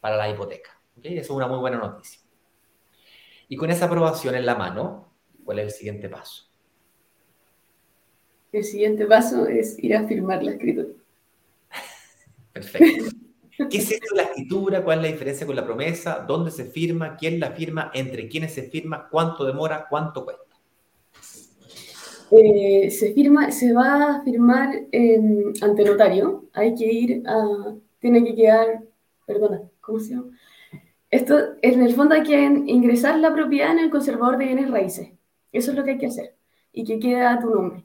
[0.00, 0.70] para la hipoteca.
[0.96, 1.18] ¿okay?
[1.18, 2.19] Eso es una muy buena noticia.
[3.50, 5.12] Y con esa aprobación en la mano,
[5.44, 6.48] ¿cuál es el siguiente paso?
[8.52, 10.90] El siguiente paso es ir a firmar la escritura.
[12.52, 13.10] Perfecto.
[13.68, 14.84] ¿Qué es esto de la escritura?
[14.84, 16.24] ¿Cuál es la diferencia con la promesa?
[16.28, 17.16] ¿Dónde se firma?
[17.16, 17.90] ¿Quién la firma?
[17.92, 19.08] ¿Entre quiénes se firma?
[19.10, 19.88] ¿Cuánto demora?
[19.90, 20.44] ¿Cuánto cuesta?
[22.30, 24.76] Eh, se firma, se va a firmar
[25.60, 26.44] ante notario.
[26.52, 28.84] Hay que ir a, tiene que quedar,
[29.26, 30.30] perdona, ¿cómo se llama?
[31.10, 35.10] Esto, en el fondo hay que ingresar la propiedad en el conservador de bienes raíces.
[35.52, 36.36] Eso es lo que hay que hacer.
[36.72, 37.84] Y que quede a tu nombre.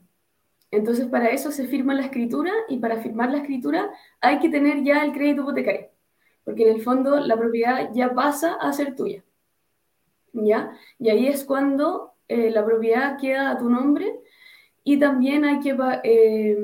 [0.71, 3.89] Entonces, para eso se firma la escritura y para firmar la escritura
[4.21, 5.89] hay que tener ya el crédito hipotecario.
[6.43, 9.23] Porque en el fondo la propiedad ya pasa a ser tuya.
[10.33, 10.71] ¿Ya?
[10.99, 14.19] Y ahí es cuando eh, la propiedad queda a tu nombre
[14.83, 16.57] y también hay que, eh,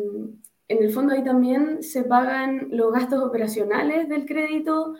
[0.67, 4.95] en el fondo ahí también se pagan los gastos operacionales del crédito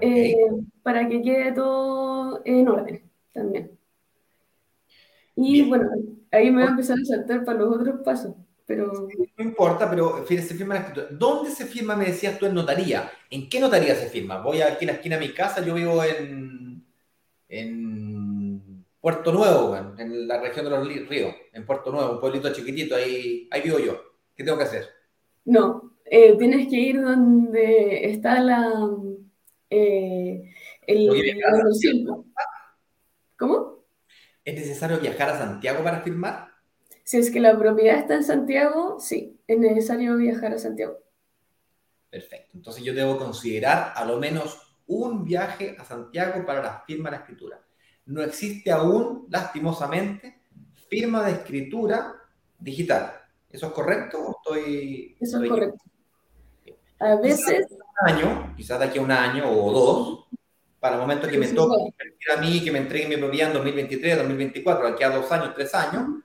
[0.00, 0.36] eh,
[0.82, 3.70] para que quede todo en orden también.
[5.36, 5.90] Y bueno,
[6.30, 8.34] ahí me voy a empezar a saltar para los otros pasos.
[8.66, 9.08] Pero...
[9.36, 11.08] no importa, pero se firma la escritura.
[11.10, 13.10] ¿Dónde se firma, me decías tú, en notaría?
[13.28, 14.40] ¿En qué notaría se firma?
[14.40, 16.84] Voy aquí en la esquina de mi casa, yo vivo en,
[17.48, 22.94] en Puerto Nuevo, en la región de los ríos, en Puerto Nuevo, un pueblito chiquitito,
[22.94, 24.00] ahí, ahí vivo yo.
[24.36, 24.88] ¿Qué tengo que hacer?
[25.44, 28.88] No, eh, tienes que ir donde está la,
[29.70, 30.52] eh,
[30.86, 31.08] el,
[33.38, 33.84] ¿Cómo?
[34.44, 36.48] ¿Es necesario viajar a Santiago para firmar?
[37.04, 40.98] Si es que la propiedad está en Santiago, sí, es necesario viajar a Santiago.
[42.10, 42.50] Perfecto.
[42.54, 47.16] Entonces yo debo considerar a lo menos un viaje a Santiago para la firma de
[47.16, 47.64] la escritura.
[48.06, 50.42] No existe aún, lastimosamente,
[50.88, 52.14] firma de escritura
[52.58, 53.12] digital.
[53.48, 55.16] ¿Eso es correcto o estoy...?
[55.20, 55.84] Eso es correcto.
[57.00, 57.66] A veces...
[57.70, 60.26] Un año, quizás de aquí a un año o dos,
[60.78, 61.92] para el momento que me toque
[62.34, 65.74] a mí, que me entregue mi propiedad en 2023, 2024, aquí a dos años, tres
[65.74, 66.22] años,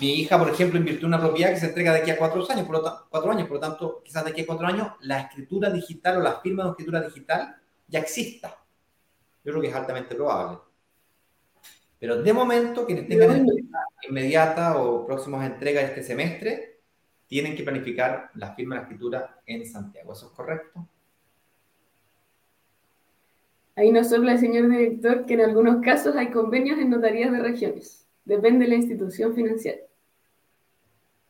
[0.00, 2.66] mi hija, por ejemplo, invirtió una propiedad que se entrega de aquí a cuatro años,
[2.66, 5.70] por lo, cuatro años, por lo tanto, quizás de aquí a cuatro años, la escritura
[5.70, 8.56] digital o la firma de escritura digital ya exista.
[9.44, 10.58] Yo creo que es altamente probable.
[11.98, 13.46] Pero de momento, quienes tengan
[14.08, 16.73] inmediata o próximas entregas este semestre,
[17.34, 20.12] tienen que planificar la firma de la escritura en Santiago.
[20.12, 20.88] ¿Eso es correcto?
[23.74, 27.40] Ahí nos habla el señor director que en algunos casos hay convenios en notarías de
[27.40, 28.06] regiones.
[28.24, 29.80] Depende de la institución financiera.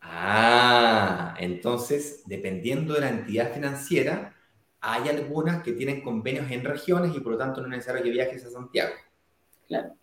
[0.02, 4.36] Ah, entonces, dependiendo de la entidad financiera,
[4.82, 8.10] hay algunas que tienen convenios en regiones y por lo tanto no es necesario que
[8.10, 8.92] viajes a Santiago.
[9.66, 9.94] Claro.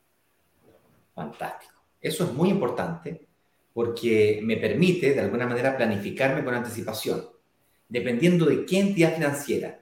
[1.13, 1.75] Fantástico.
[2.01, 3.27] Eso es muy importante
[3.73, 7.23] porque me permite, de alguna manera, planificarme con anticipación.
[7.87, 9.81] Dependiendo de qué entidad financiera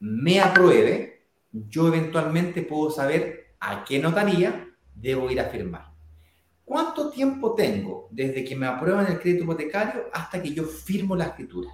[0.00, 5.90] me apruebe, yo eventualmente puedo saber a qué notaría debo ir a firmar.
[6.64, 11.24] ¿Cuánto tiempo tengo desde que me aprueban el crédito hipotecario hasta que yo firmo la
[11.24, 11.68] escritura?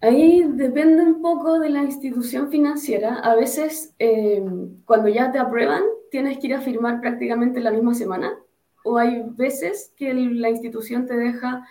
[0.00, 3.20] Ahí depende un poco de la institución financiera.
[3.20, 4.44] A veces, eh,
[4.84, 8.38] cuando ya te aprueban, tienes que ir a firmar prácticamente la misma semana.
[8.84, 11.66] O hay veces que la institución te deja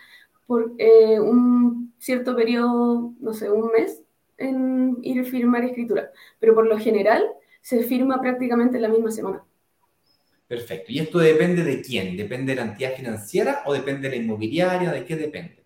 [0.45, 4.03] por eh, un cierto periodo, no sé, un mes,
[4.37, 6.11] en ir a firmar escritura.
[6.39, 7.23] Pero por lo general,
[7.61, 9.43] se firma prácticamente la misma semana.
[10.47, 10.91] Perfecto.
[10.91, 12.15] ¿Y esto depende de quién?
[12.15, 14.91] ¿Depende de la entidad financiera o depende de la inmobiliaria?
[14.91, 15.63] ¿De qué depende?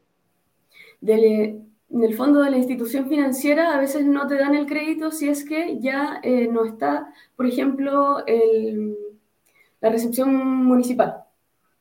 [0.99, 1.23] Del,
[1.91, 5.29] en el fondo de la institución financiera a veces no te dan el crédito si
[5.29, 8.95] es que ya eh, no está, por ejemplo, el,
[9.81, 11.20] la recepción municipal.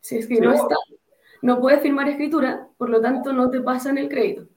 [0.01, 0.77] Si es que no está,
[1.43, 4.49] no puedes firmar escritura, por lo tanto no te pasan el crédito.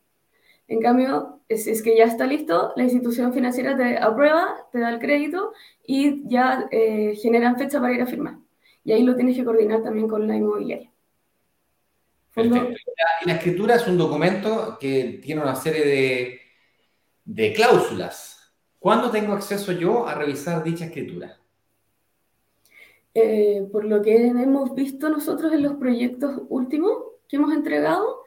[0.67, 4.89] En cambio, si es que ya está listo, la institución financiera te aprueba, te da
[4.89, 5.53] el crédito
[5.85, 8.37] y ya eh, generan fecha para ir a firmar.
[8.83, 10.89] Y ahí lo tienes que coordinar también con la inmobiliaria.
[12.33, 12.69] Perfecto.
[13.21, 16.41] Y la escritura es un documento que tiene una serie de,
[17.25, 18.53] de cláusulas.
[18.79, 21.37] ¿Cuándo tengo acceso yo a revisar dicha escritura?
[23.15, 26.91] Eh, por lo que hemos visto nosotros en los proyectos últimos
[27.27, 28.23] que hemos entregado,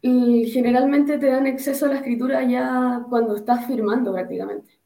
[0.00, 4.78] y generalmente te dan acceso a la escritura ya cuando estás firmando prácticamente.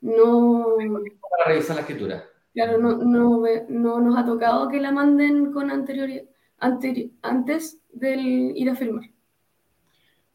[0.00, 0.76] No.
[0.76, 2.24] Para revisar la escritura.
[2.52, 6.24] Claro, no, no, no nos ha tocado que la manden con anterioridad,
[6.58, 9.10] antes del ir a firmar.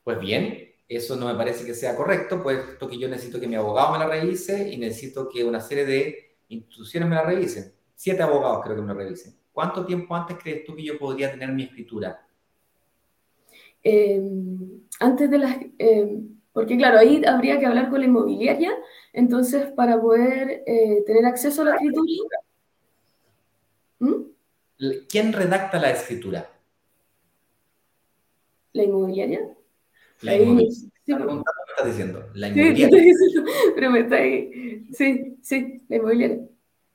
[0.04, 3.56] Pues bien, eso no me parece que sea correcto, puesto que yo necesito que mi
[3.56, 7.74] abogado me la revise y necesito que una serie de instituciones me la revisen.
[8.02, 9.36] Siete abogados creo que me la revisen.
[9.52, 12.26] ¿Cuánto tiempo antes crees tú que yo podría tener mi escritura?
[13.84, 14.22] Eh,
[15.02, 15.58] antes de las...
[15.78, 16.22] Eh,
[16.54, 18.72] porque claro, ahí habría que hablar con la inmobiliaria,
[19.12, 22.40] entonces para poder eh, tener acceso a la escritura...
[24.00, 24.14] ¿Mm?
[25.10, 26.50] ¿Quién redacta la escritura?
[28.72, 29.42] ¿La inmobiliaria?
[30.22, 30.72] La inmobiliaria.
[30.72, 32.30] Sí, ¿Qué estás diciendo?
[32.34, 32.90] La inmobiliaria.
[32.90, 33.34] Sí,
[33.76, 34.88] pero me está ahí.
[34.94, 36.50] Sí, sí, la inmobiliaria.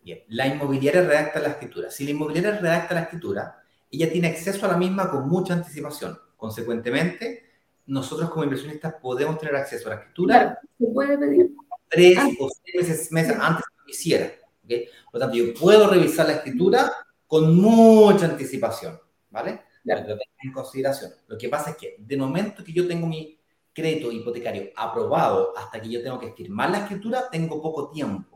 [0.05, 1.91] Bien, la inmobiliaria redacta la escritura.
[1.91, 6.19] Si la inmobiliaria redacta la escritura, ella tiene acceso a la misma con mucha anticipación.
[6.37, 7.43] Consecuentemente,
[7.87, 10.35] nosotros como inversionistas podemos tener acceso a la escritura.
[10.35, 11.51] Claro, se puede pedir.
[11.89, 12.29] tres ah.
[12.39, 14.31] o seis meses, antes de que hiciera.
[15.11, 16.93] Por lo tanto, yo puedo revisar la escritura
[17.27, 19.63] con mucha anticipación, ¿vale?
[19.85, 21.13] Lo tengo en consideración.
[21.29, 23.39] Lo que pasa es que de momento que yo tengo mi
[23.73, 28.34] crédito hipotecario aprobado hasta que yo tengo que firmar la escritura, tengo poco tiempo.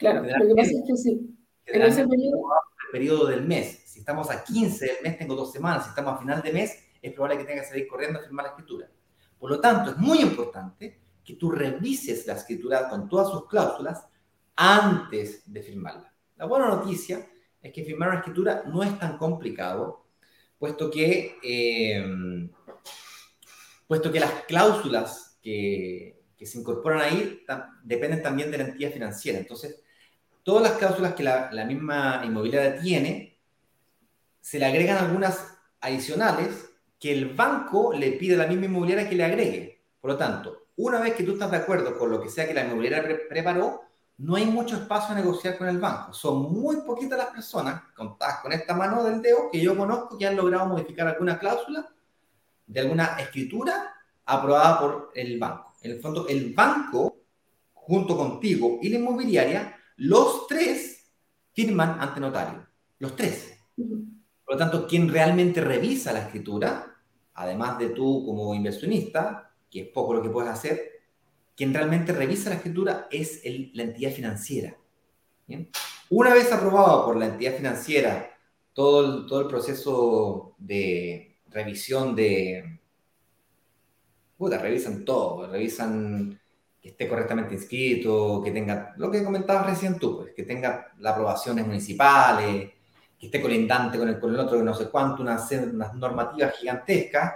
[0.00, 1.36] Claro, lo que pasa es que sí.
[1.66, 2.42] En ese periodo...
[2.86, 3.82] El periodo del mes.
[3.84, 5.84] Si estamos a 15 del mes, tengo dos semanas.
[5.84, 8.46] Si estamos a final de mes, es probable que tenga que salir corriendo a firmar
[8.46, 8.90] la escritura.
[9.38, 14.06] Por lo tanto, es muy importante que tú revises la escritura con todas sus cláusulas
[14.56, 16.12] antes de firmarla.
[16.36, 17.26] La buena noticia
[17.60, 20.06] es que firmar una escritura no es tan complicado,
[20.58, 22.50] puesto que, eh,
[23.86, 27.44] puesto que las cláusulas que, que se incorporan ahí
[27.84, 29.38] dependen también de la entidad financiera.
[29.38, 29.82] Entonces,
[30.42, 33.38] todas las cláusulas que la, la misma inmobiliaria tiene,
[34.40, 39.16] se le agregan algunas adicionales que el banco le pide a la misma inmobiliaria que
[39.16, 39.82] le agregue.
[40.00, 42.54] Por lo tanto, una vez que tú estás de acuerdo con lo que sea que
[42.54, 43.82] la inmobiliaria preparó,
[44.18, 46.12] no hay mucho espacio a negociar con el banco.
[46.12, 50.26] Son muy poquitas las personas, contadas con esta mano del dedo, que yo conozco que
[50.26, 51.88] han logrado modificar alguna cláusula
[52.66, 53.94] de alguna escritura
[54.26, 55.74] aprobada por el banco.
[55.82, 57.16] En el fondo, el banco,
[57.72, 61.12] junto contigo y la inmobiliaria, los tres
[61.52, 62.66] firman ante notario.
[62.98, 63.58] Los tres.
[63.76, 66.96] Por lo tanto, quien realmente revisa la escritura,
[67.34, 70.80] además de tú como inversionista, que es poco lo que puedes hacer,
[71.54, 73.42] quien realmente revisa la escritura es
[73.74, 74.74] la entidad financiera.
[76.08, 78.30] Una vez aprobado por la entidad financiera
[78.72, 82.80] todo el, todo el proceso de revisión de...
[84.38, 86.39] Puta, revisan todo, revisan
[86.80, 91.12] que esté correctamente inscrito, que tenga, lo que comentabas recién tú, pues, que tenga las
[91.12, 92.70] aprobaciones municipales,
[93.18, 95.50] que esté colindante con el, con el otro, que no sé cuánto, unas,
[95.94, 97.34] normativas gigantescas.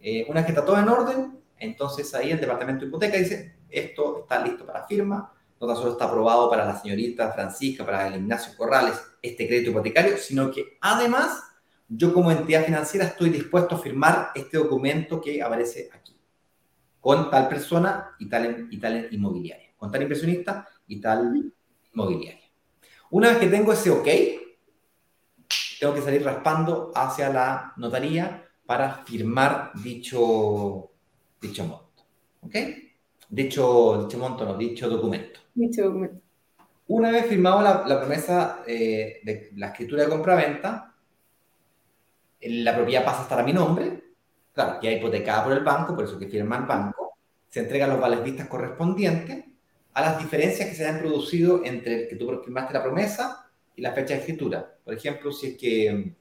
[0.00, 3.56] Eh, una vez que está todo en orden, entonces ahí el departamento de hipoteca dice,
[3.68, 8.06] esto está listo para firma, no tan solo está aprobado para la señorita Francisca, para
[8.08, 11.42] el Ignacio Corrales, este crédito hipotecario, sino que además
[11.88, 16.17] yo como entidad financiera estoy dispuesto a firmar este documento que aparece aquí,
[17.08, 21.54] con tal persona y tal, y tal inmobiliaria, con tal inversionista y tal
[21.90, 22.44] inmobiliaria.
[23.08, 24.06] Una vez que tengo ese ok,
[25.80, 30.90] tengo que salir raspando hacia la notaría para firmar dicho,
[31.40, 32.04] dicho monto.
[32.42, 32.54] ¿Ok?
[33.30, 35.40] Dicho, dicho monto, no, dicho documento.
[35.54, 36.20] Dicho documento.
[36.88, 40.94] Una vez firmado la, la promesa eh, de la escritura de compra-venta,
[42.42, 44.07] la propiedad pasa a estar a mi nombre,
[44.58, 47.16] claro, ya hipotecada por el banco, por eso que firma el banco,
[47.48, 49.44] se entregan los vales vistas correspondientes
[49.94, 53.82] a las diferencias que se han producido entre el que tú firmaste la promesa y
[53.82, 54.78] la fecha de escritura.
[54.84, 56.14] Por ejemplo, si es que mm,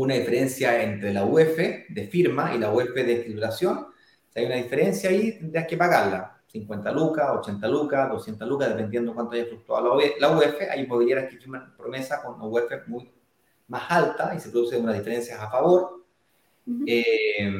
[0.00, 1.58] una diferencia entre la UF
[1.90, 3.88] de firma y la UF de escrituración,
[4.32, 6.40] si hay una diferencia ahí, tendrías que pagarla.
[6.46, 10.56] 50 lucas, 80 lucas, 200 lucas, dependiendo cuánto haya fluctuado la UF.
[10.70, 13.12] Hay inmobiliarias que firman promesa con una UF muy
[13.66, 15.97] más alta y se producen unas diferencias a favor.
[16.86, 17.50] Eh,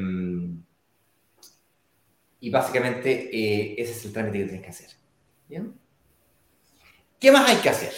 [2.41, 4.91] y básicamente eh, ese es el trámite que tienes que hacer.
[5.49, 5.73] ¿Bien?
[7.19, 7.93] ¿Qué más hay que hacer?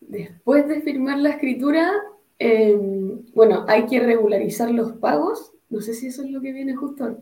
[0.00, 1.92] Después de firmar la escritura,
[2.38, 5.52] em, bueno, hay que regularizar los pagos.
[5.68, 7.18] No sé si eso es lo que viene justo.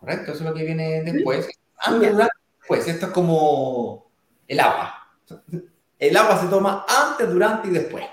[0.00, 1.48] Correcto, eso es lo que viene después.
[1.78, 2.88] Antes, durante, después.
[2.88, 4.10] Esto es como
[4.48, 4.94] el agua.
[5.98, 8.04] El agua se toma antes, durante y después.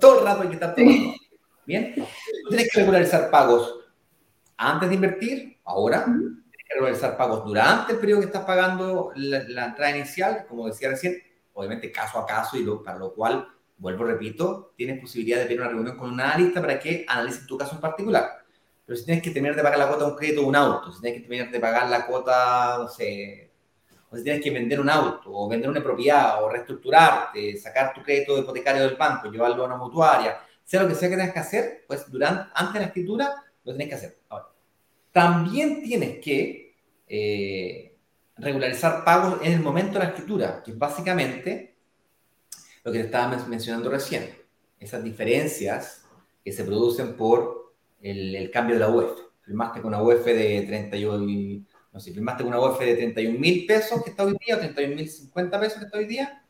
[0.00, 1.14] Todo el rato hay que estar tomando.
[1.66, 1.94] Bien.
[1.94, 3.80] Tú tienes que regularizar pagos
[4.56, 6.04] antes de invertir, ahora.
[6.04, 10.66] Tienes que regularizar pagos durante el periodo que estás pagando la, la entrada inicial, como
[10.66, 11.20] decía recién,
[11.52, 13.48] obviamente caso a caso, y lo, para lo cual,
[13.78, 17.58] vuelvo, repito, tienes posibilidad de pedir una reunión con un analista para que analice tu
[17.58, 18.44] caso en particular.
[18.84, 20.92] Pero si tienes que terminar de pagar la cuota de un crédito de un auto,
[20.92, 23.50] si tienes que terminar de pagar la cuota, no sé,
[24.08, 28.02] o si tienes que vender un auto, o vender una propiedad, o reestructurarte, sacar tu
[28.02, 31.38] crédito hipotecario del banco, llevarlo a una mutuaria, sea lo que sea que tengas que
[31.38, 34.18] hacer, pues durante, antes de la escritura lo tienes que hacer.
[35.12, 36.76] También tienes que
[37.08, 37.96] eh,
[38.36, 41.76] regularizar pagos en el momento de la escritura, que es básicamente
[42.82, 44.28] lo que te estaba mencionando recién,
[44.78, 46.04] esas diferencias
[46.44, 49.10] que se producen por el, cambio de la UEF.
[49.42, 53.66] Firmaste con una UEF de 31, no sé, firmaste con una UEF de 31 mil
[53.66, 56.45] pesos que está hoy día, o 31 mil 50 pesos que está hoy día,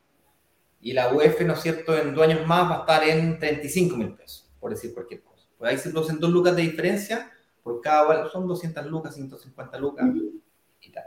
[0.79, 3.97] y la UEF, ¿no es cierto?, en dos años más va a estar en 35
[3.97, 5.47] mil pesos, por decir cualquier cosa.
[5.57, 7.31] Pues ahí se producen dos lucas de diferencia,
[7.63, 10.05] por cada, son 200 lucas, 150 lucas.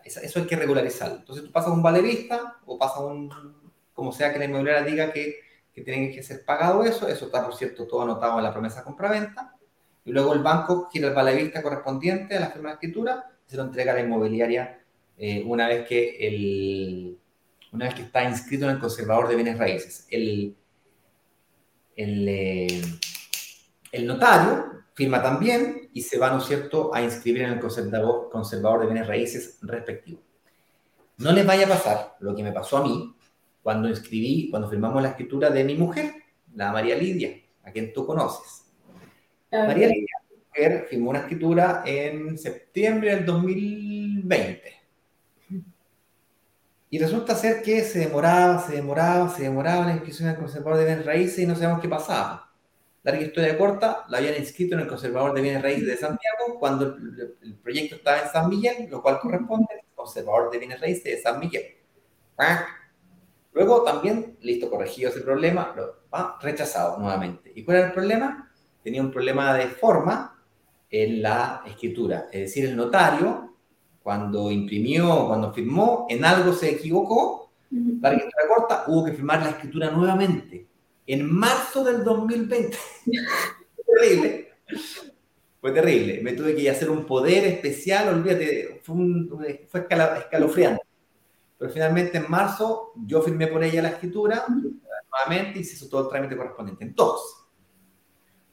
[0.05, 1.17] Eso hay que regularizarlo.
[1.17, 3.31] Entonces tú pasas un vale vista o pasas un,
[3.95, 5.37] como sea que la inmobiliaria diga que,
[5.73, 8.85] que tiene que ser pagado eso, eso está por cierto todo anotado en la promesa
[8.85, 9.57] compra-venta,
[10.05, 13.51] y luego el banco gira el vale vista correspondiente a la firma de escritura y
[13.51, 14.81] se lo entrega a la inmobiliaria
[15.17, 17.20] eh, una, vez que el,
[17.73, 20.07] una vez que está inscrito en el conservador de bienes raíces.
[20.11, 20.57] El,
[21.97, 22.83] el, eh,
[23.93, 28.29] el notario firma también y se va, ¿no es cierto?, a inscribir en el conservador,
[28.31, 30.21] conservador de bienes raíces respectivo.
[31.19, 33.15] No les vaya a pasar lo que me pasó a mí
[33.63, 36.15] cuando inscribí, cuando firmamos la escritura de mi mujer,
[36.55, 38.65] la María Lidia, a quien tú conoces.
[39.53, 44.80] María Lidia mujer, firmó una escritura en septiembre del 2020.
[46.91, 50.87] Y resulta ser que se demoraba, se demoraba, se demoraba la inscripción el conservador de
[50.87, 52.53] bienes raíces y no sabemos qué pasaba.
[53.03, 56.85] Larga historia corta, la habían inscrito en el conservador de bienes raíces de Santiago cuando
[56.87, 61.23] el, proyecto estaba en San Miguel, lo cual corresponde al conservador de bienes raíces de
[61.23, 61.77] San Miguel.
[63.53, 67.53] Luego también, listo, corregido ese problema, lo, ha rechazado nuevamente.
[67.55, 68.51] ¿Y cuál era el problema?
[68.83, 70.43] Tenía un problema de forma
[70.89, 72.27] en la escritura.
[72.33, 73.50] Es decir, el notario,
[74.11, 79.51] cuando imprimió, cuando firmó, en algo se equivocó, la escritura corta, hubo que firmar la
[79.51, 80.67] escritura nuevamente.
[81.07, 82.77] En marzo del 2020.
[83.77, 84.55] Fue terrible.
[85.61, 86.21] Fue terrible.
[86.25, 89.29] Me tuve que hacer un poder especial, olvídate, fue, un,
[89.69, 90.83] fue escalofriante.
[91.57, 96.03] Pero finalmente en marzo yo firmé por ella la escritura nuevamente y se hizo todo
[96.03, 96.83] el trámite correspondiente.
[96.83, 97.47] Entonces,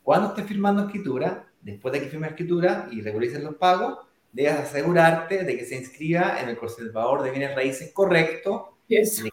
[0.03, 4.06] cuando estés firmando escritura, después de que firme escritura y regularices los pagos,
[4.37, 9.23] debes asegurarte de que se inscriba en el conservador de bienes raíces correcto, yes.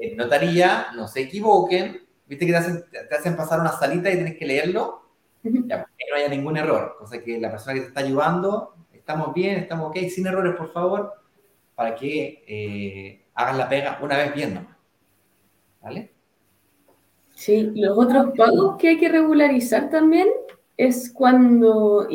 [0.00, 4.14] en notaría, no se equivoquen, viste que te hacen, te hacen, pasar una salita y
[4.14, 5.02] tienes que leerlo,
[5.42, 9.34] ya, que no haya ningún error, cosa que la persona que te está ayudando, estamos
[9.34, 11.12] bien, estamos ok, sin errores, por favor,
[11.74, 14.66] para que eh, hagas la pega una vez bien
[15.82, 16.10] ¿Vale?
[17.34, 20.28] Sí, los otros pagos que hay que regularizar también
[20.78, 22.08] es cuando,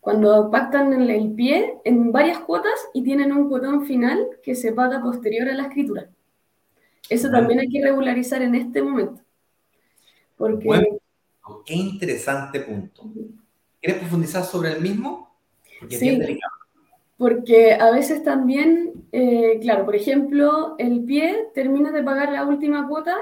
[0.00, 4.72] cuando pactan en el pie en varias cuotas y tienen un cuotón final que se
[4.72, 6.08] paga posterior a la escritura.
[7.08, 9.22] Eso también hay que regularizar en este momento.
[10.36, 10.66] Porque...
[10.66, 10.86] Bueno,
[11.64, 13.02] qué interesante punto.
[13.80, 15.34] ¿Quieres profundizar sobre el mismo?
[15.80, 16.38] Porque sí,
[17.18, 22.86] porque a veces también, eh, claro, por ejemplo, el pie termina de pagar la última
[22.86, 23.16] cuota,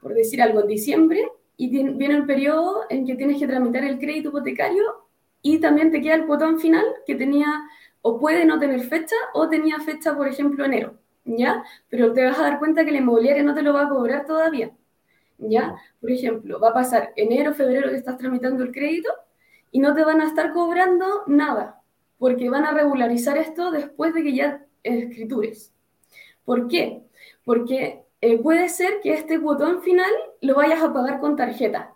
[0.00, 1.28] por decir algo, en diciembre,
[1.58, 5.05] y viene el periodo en que tienes que tramitar el crédito hipotecario
[5.42, 7.46] y también te queda el botón final que tenía
[8.02, 11.64] o puede no tener fecha o tenía fecha, por ejemplo, enero, ¿ya?
[11.88, 14.26] Pero te vas a dar cuenta que la inmobiliaria no te lo va a cobrar
[14.26, 14.70] todavía,
[15.38, 15.76] ¿ya?
[16.00, 19.10] Por ejemplo, va a pasar enero, febrero que estás tramitando el crédito
[19.70, 21.82] y no te van a estar cobrando nada,
[22.18, 25.72] porque van a regularizar esto después de que ya escritures.
[26.44, 27.02] ¿Por qué?
[27.44, 30.10] Porque eh, puede ser que este botón final
[30.40, 31.95] lo vayas a pagar con tarjeta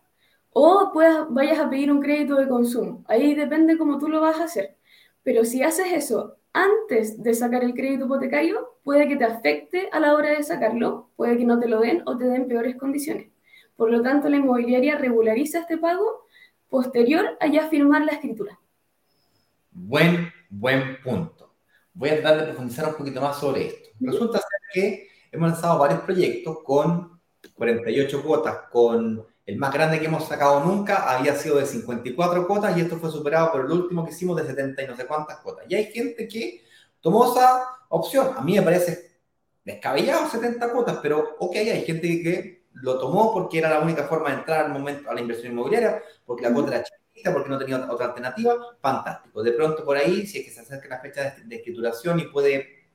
[0.53, 3.05] o puedas, vayas a pedir un crédito de consumo.
[3.09, 4.77] Ahí depende cómo tú lo vas a hacer.
[5.23, 10.01] Pero si haces eso antes de sacar el crédito hipotecario, puede que te afecte a
[10.01, 13.29] la hora de sacarlo, puede que no te lo den o te den peores condiciones.
[13.77, 16.27] Por lo tanto, la inmobiliaria regulariza este pago
[16.69, 18.59] posterior a ya firmar la escritura.
[19.71, 21.55] Buen, buen punto.
[21.95, 23.89] Voy a tratar de profundizar un poquito más sobre esto.
[24.01, 27.21] Resulta ser que hemos lanzado varios proyectos con
[27.55, 32.77] 48 cuotas, con el más grande que hemos sacado nunca había sido de 54 cuotas
[32.77, 35.39] y esto fue superado por el último que hicimos de 70 y no sé cuántas
[35.39, 35.65] cuotas.
[35.69, 36.63] Y hay gente que
[37.01, 38.33] tomó esa opción.
[38.37, 39.11] A mí me parece
[39.65, 44.31] descabellado 70 cuotas, pero ok, hay gente que lo tomó porque era la única forma
[44.31, 47.59] de entrar al momento a la inversión inmobiliaria, porque la cuota era chiquita, porque no
[47.59, 48.57] tenía otra alternativa.
[48.81, 49.43] Fantástico.
[49.43, 52.87] De pronto por ahí, si es que se acerca la fecha de, escrituración y puede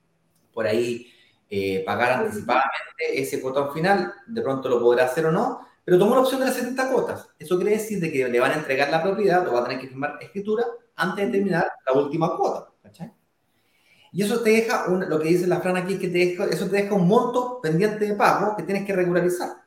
[0.54, 1.12] por ahí
[1.50, 6.16] eh, pagar anticipadamente ese cuotón final, de pronto lo podrá hacer o no, pero tomó
[6.16, 7.30] la opción de las 70 cuotas.
[7.38, 9.80] Eso quiere decir de que le van a entregar la propiedad, lo va a tener
[9.80, 10.66] que firmar escritura
[10.96, 12.72] antes de terminar la última cuota.
[14.12, 16.70] Y eso te deja, lo que dice la Fran aquí, es que te deja, eso
[16.70, 19.58] te deja un monto pendiente de pago que tienes que regularizar.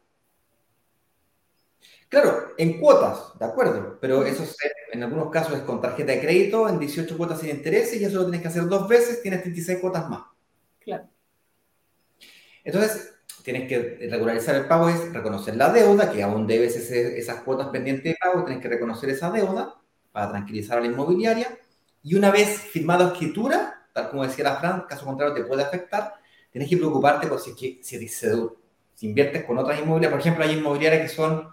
[2.08, 4.42] Claro, en cuotas, de acuerdo, pero eso
[4.90, 8.16] en algunos casos es con tarjeta de crédito, en 18 cuotas sin intereses, y eso
[8.16, 10.22] lo tienes que hacer dos veces, tienes 36 cuotas más.
[10.80, 11.06] Claro.
[12.64, 13.17] Entonces,
[13.48, 18.04] tienes que regularizar el pago, es reconocer la deuda, que aún debes esas cuotas pendientes
[18.04, 19.74] de pago, tienes que reconocer esa deuda
[20.12, 21.58] para tranquilizar a la inmobiliaria.
[22.02, 26.12] Y una vez firmada escritura, tal como decía la Fran, caso contrario te puede afectar,
[26.50, 30.10] tienes que preocuparte por si, que, si, si inviertes con otras inmobiliarias.
[30.10, 31.48] Por ejemplo, hay inmobiliarias que son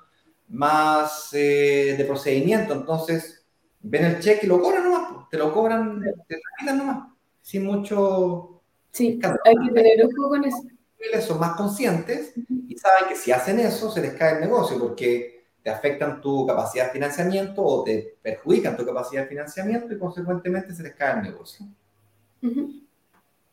[0.49, 3.45] más eh, de procedimiento, entonces
[3.79, 7.07] ven el cheque y lo cobran nomás, te lo cobran, te tranquilan nomás,
[7.41, 8.61] sin mucho...
[8.91, 10.74] Sí, hay que tener ojo con eso
[11.21, 12.33] son más conscientes
[12.67, 16.45] y saben que si hacen eso se les cae el negocio porque te afectan tu
[16.45, 21.17] capacidad de financiamiento o te perjudican tu capacidad de financiamiento y consecuentemente se les cae
[21.17, 21.65] el negocio.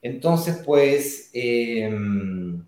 [0.03, 2.67] Entonces, pues, em,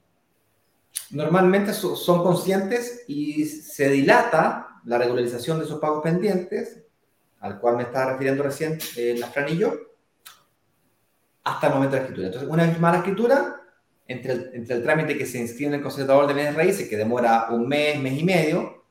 [1.11, 6.83] normalmente son conscientes y se dilata la regularización de esos pagos pendientes,
[7.41, 9.75] al cual me estaba refiriendo recién eh, la Fran y yo,
[11.43, 12.27] hasta el momento de la escritura.
[12.29, 13.64] Entonces, una vez más la escritura,
[14.07, 16.97] entre el, entre el trámite que se inscribe en el concertador de bienes raíces, que
[16.97, 18.85] demora un mes, mes y medio,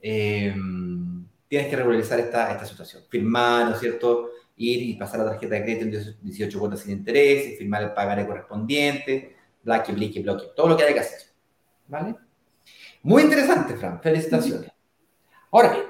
[0.00, 3.02] em, tienes que regularizar esta, esta situación.
[3.08, 4.30] Firmar, ¿no es cierto?
[4.56, 8.26] Ir y pasar la tarjeta de crédito en 18 cuotas sin interés, firmar el pagaré
[8.26, 11.20] correspondiente, blacky, blicky, bloque, todo lo que hay que hacer.
[11.88, 12.14] ¿Vale?
[13.02, 14.00] Muy interesante, Fran.
[14.00, 14.70] Felicitaciones.
[15.50, 15.84] Ahora bien,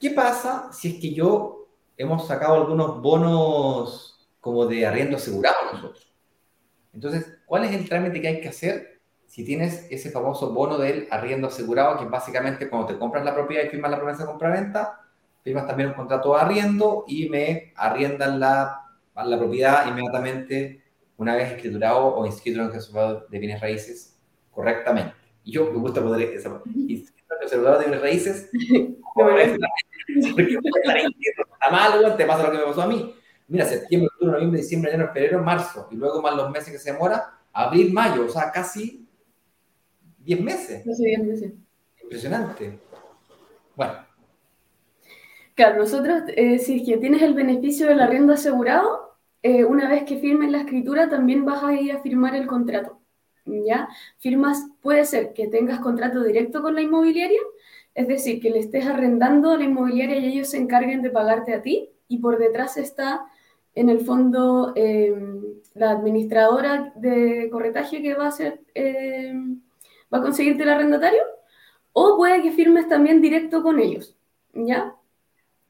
[0.00, 6.09] ¿qué pasa si es que yo hemos sacado algunos bonos como de arriendo asegurado nosotros?
[6.92, 11.06] Entonces, ¿cuál es el trámite que hay que hacer si tienes ese famoso bono del
[11.08, 15.02] arriendo asegurado, que básicamente cuando te compras la propiedad y firmas la promesa de compra-venta,
[15.44, 20.82] firmas también un contrato de arriendo y me arriendan la, la propiedad inmediatamente
[21.16, 24.18] una vez escriturado o inscrito en el reservado de bienes raíces
[24.50, 25.14] correctamente.
[25.44, 28.50] Y yo me gusta poder inscrito en el reservado de bienes raíces
[29.14, 33.14] porque está mal, te pasa lo que me pasó a mí.
[33.50, 36.92] Mira, septiembre, octubre, noviembre, diciembre, enero, febrero, marzo, y luego más los meses que se
[36.92, 39.04] demora, abril, mayo, o sea, casi
[40.18, 40.84] 10 meses.
[40.86, 41.52] Casi 10 meses.
[42.00, 42.78] Impresionante.
[43.74, 44.06] Bueno.
[45.56, 50.04] Claro, nosotros, eh, si es que tienes el beneficio del arriendo asegurado, eh, una vez
[50.04, 53.00] que firmes la escritura, también vas a ir a firmar el contrato.
[53.44, 53.88] ¿Ya?
[54.18, 57.40] Firmas, puede ser que tengas contrato directo con la inmobiliaria,
[57.94, 61.52] es decir, que le estés arrendando a la inmobiliaria y ellos se encarguen de pagarte
[61.52, 63.26] a ti, y por detrás está,
[63.74, 65.14] en el fondo, eh,
[65.74, 68.60] la administradora de corretaje que va a ser
[70.12, 71.22] va a conseguirte el arrendatario,
[71.92, 74.16] o puede que firmes también directo con ellos,
[74.52, 74.96] ¿ya?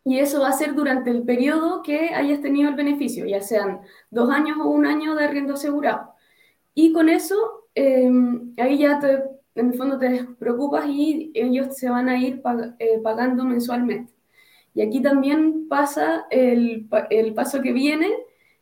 [0.05, 3.81] Y eso va a ser durante el periodo que hayas tenido el beneficio, ya sean
[4.11, 6.15] dos años o un año de arriendo asegurado.
[6.75, 9.23] Y con eso, em, ahí ya te,
[9.55, 12.43] en el fondo te preocupas y ellos se van a ir
[12.79, 14.13] eh, pagando mensualmente.
[14.75, 18.09] Y aquí también pasa el, el paso que viene,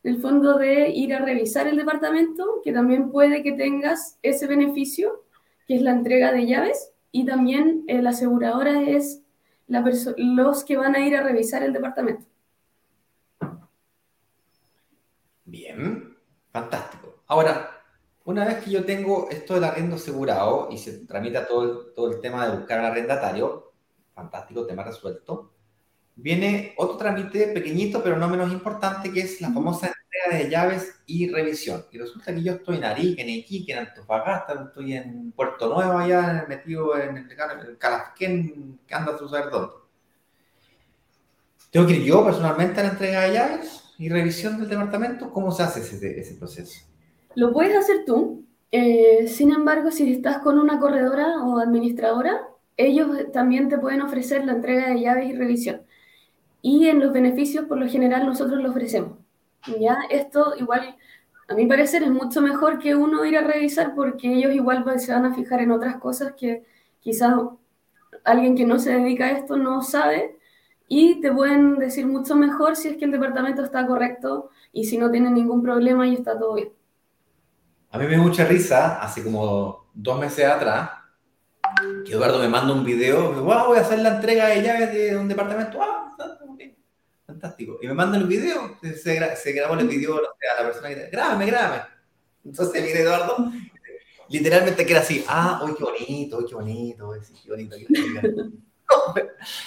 [0.02, 4.46] en el fondo de ir a revisar el departamento, que también puede que tengas ese
[4.46, 5.24] beneficio
[5.68, 9.22] que es la entrega de llaves, y también eh, la aseguradora es
[10.16, 12.24] los que van a ir a revisar el departamento.
[15.44, 16.16] Bien,
[16.50, 17.22] fantástico.
[17.26, 17.82] Ahora,
[18.24, 22.10] una vez que yo tengo esto del arriendo asegurado y se tramita todo el, todo
[22.12, 23.72] el tema de buscar al arrendatario,
[24.14, 25.52] fantástico, tema resuelto,
[26.18, 29.92] viene otro trámite pequeñito, pero no menos importante, que es la famosa
[30.30, 31.84] de llaves y revisión.
[31.92, 35.96] Y resulta que yo estoy en Arica, en Iquique, en Antofagasta, estoy en Puerto Nuevo,
[35.98, 39.74] allá metido en el Calafquén, que anda a saber dónde.
[41.70, 45.30] ¿Tengo que ir yo personalmente a la entrega de llaves y revisión del departamento?
[45.30, 46.84] ¿Cómo se hace ese, ese proceso?
[47.34, 48.44] Lo puedes hacer tú.
[48.72, 52.40] Eh, sin embargo, si estás con una corredora o administradora,
[52.76, 55.82] ellos también te pueden ofrecer la entrega de llaves y revisión.
[56.62, 59.18] Y en los beneficios, por lo general, nosotros lo ofrecemos.
[59.80, 59.98] ¿ya?
[60.10, 60.96] Esto igual,
[61.48, 65.12] a mi parecer, es mucho mejor que uno ir a revisar porque ellos igual se
[65.12, 66.64] van a fijar en otras cosas que
[67.00, 67.34] quizás
[68.24, 70.38] alguien que no se dedica a esto no sabe
[70.88, 74.96] y te pueden decir mucho mejor si es que el departamento está correcto y si
[74.98, 76.70] no tiene ningún problema y está todo bien.
[77.90, 80.90] A mí me dio mucha risa, hace como dos meses atrás,
[82.04, 85.16] que Eduardo me manda un video, wow, voy a hacer la entrega de llaves de
[85.16, 85.80] un departamento.
[85.82, 86.16] Ah,
[87.26, 87.78] fantástico.
[87.82, 91.10] Y me mandan el video, se, se grabó el video a la persona que dice,
[91.10, 91.82] grábame, grábame.
[92.44, 93.52] Entonces viene Eduardo,
[94.28, 97.10] literalmente que era así, ah, uy, qué bonito, uy, qué bonito,
[97.44, 97.76] qué bonito.
[97.76, 97.84] Qué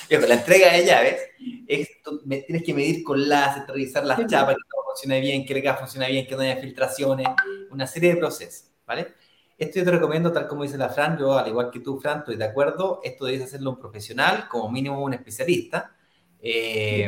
[0.08, 0.28] bonito.
[0.28, 1.22] la entrega de llaves,
[1.68, 5.54] esto, me, tienes que medir con láser, revisar las chapas, que todo funcione bien, que
[5.54, 7.28] el gas funcione bien, que no haya filtraciones,
[7.70, 9.14] una serie de procesos, ¿vale?
[9.62, 12.18] Esto yo te recomiendo, tal como dice la Fran, yo al igual que tú, Fran,
[12.18, 15.96] estoy de acuerdo, esto debes hacerlo un profesional, como mínimo un especialista.
[16.40, 17.08] Eh,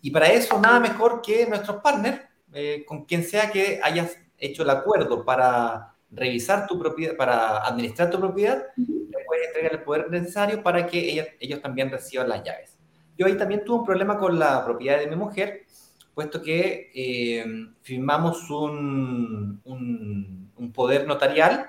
[0.00, 2.20] y para eso, nada mejor que nuestros partners,
[2.52, 8.08] eh, con quien sea que hayas hecho el acuerdo para revisar tu propiedad, para administrar
[8.08, 12.78] tu propiedad, le puedes entregar el poder necesario para que ellos también reciban las llaves.
[13.18, 15.66] Yo ahí también tuve un problema con la propiedad de mi mujer,
[16.14, 17.44] puesto que eh,
[17.82, 21.66] firmamos un, un, poder notarial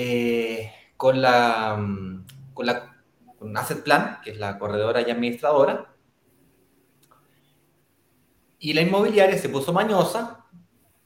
[0.00, 1.76] eh, con la
[2.54, 3.02] con la
[3.36, 5.92] con Asset Plan, que es la corredora y administradora,
[8.60, 10.46] y la inmobiliaria se puso mañosa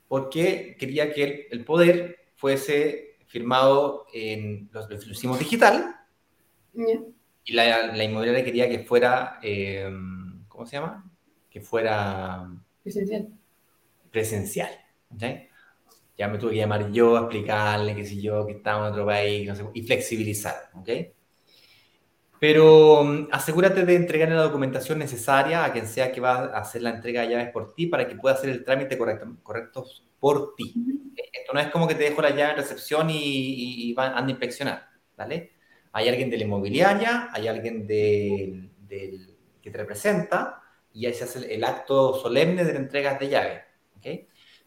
[0.09, 5.97] porque quería que el, poder fuese firmado en los lo hicimos digital.
[7.45, 9.91] Y la, la, inmobiliaria quería que fuera, eh,
[10.49, 11.11] ¿cómo se llama?
[11.49, 12.47] Que fuera...
[12.83, 13.29] Presencial.
[14.11, 14.71] presencial.
[16.23, 19.51] Ya me tuve que llamar yo, explicarle que si yo, que estaba en otro país,
[19.75, 20.71] y flexibilizar.
[20.75, 20.89] ¿ok?
[22.39, 26.83] Pero mm, asegúrate de entregar la documentación necesaria a quien sea que va a hacer
[26.83, 29.85] la entrega de llaves por ti para que pueda hacer el trámite correcto, correcto
[30.21, 30.73] por ti.
[31.17, 34.31] Esto no es como que te dejo la llave en recepción y, y, van, a
[34.31, 35.51] inspeccionar, ¿vale?
[35.91, 38.71] Hay alguien de la inmobiliaria, hay alguien del,
[39.61, 40.63] que te representa
[40.93, 43.63] y ahí se hace el, acto solemne de la entrega de llaves,
[43.97, 44.07] ¿ok?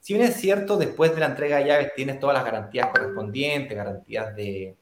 [0.06, 3.76] Si bien es cierto, después de la entrega de llaves tienes todas las garantías correspondientes,
[3.76, 4.78] garantías de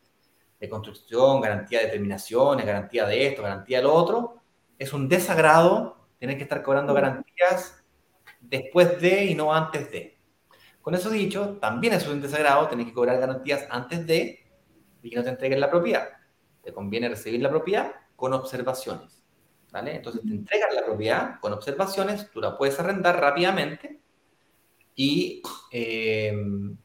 [0.63, 4.41] de construcción, garantía de terminaciones, garantía de esto, garantía de lo otro,
[4.80, 7.84] es un desagrado tener que estar cobrando garantías
[8.39, 10.17] después de y no antes de.
[10.82, 14.39] Con eso dicho, también es un desagrado tener que cobrar garantías antes de
[15.01, 16.07] y que no te entreguen la propiedad.
[16.61, 19.21] Te conviene recibir la propiedad con observaciones.
[19.69, 19.97] ¿vale?
[19.97, 24.03] Entonces te entregan la propiedad con observaciones, tú la puedes arrendar rápidamente
[24.95, 25.41] y
[25.71, 26.35] eh,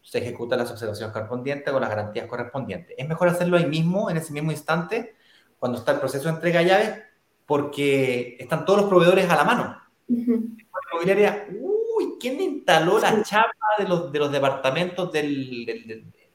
[0.02, 2.94] se ejecutan las observaciones correspondientes con las garantías correspondientes.
[2.96, 5.14] Es mejor hacerlo ahí mismo, en ese mismo instante,
[5.58, 7.02] cuando está el proceso de entrega de llaves,
[7.46, 9.82] porque están todos los proveedores a la mano.
[10.08, 10.24] La
[10.92, 15.66] inmobiliaria, uy, ¿quién instaló la chapa de los, de los departamentos del,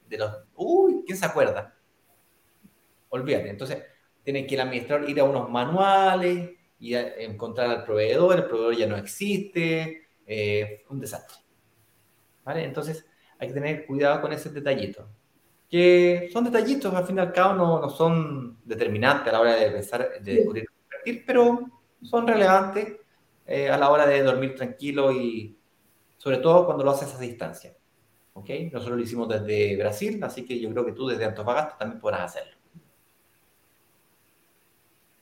[0.08, 0.32] de, los...
[0.54, 1.74] Uy, ¿quién se acuerda?
[3.08, 3.50] Olvídate.
[3.50, 3.82] Entonces,
[4.22, 8.86] tiene que el administrador ir a unos manuales y encontrar al proveedor, el proveedor ya
[8.86, 11.43] no existe, eh, un desastre.
[12.46, 13.06] Entonces
[13.38, 15.08] hay que tener cuidado con ese detallito.
[15.70, 19.56] Que son detallitos, al fin y al cabo no, no son determinantes a la hora
[19.56, 20.66] de pensar, de descubrir,
[21.26, 21.60] pero
[22.02, 22.94] son relevantes
[23.46, 25.58] eh, a la hora de dormir tranquilo y
[26.16, 27.74] sobre todo cuando lo haces a distancia.
[28.34, 28.50] ¿Ok?
[28.72, 32.22] Nosotros lo hicimos desde Brasil, así que yo creo que tú desde Antofagasta también podrás
[32.22, 32.56] hacerlo.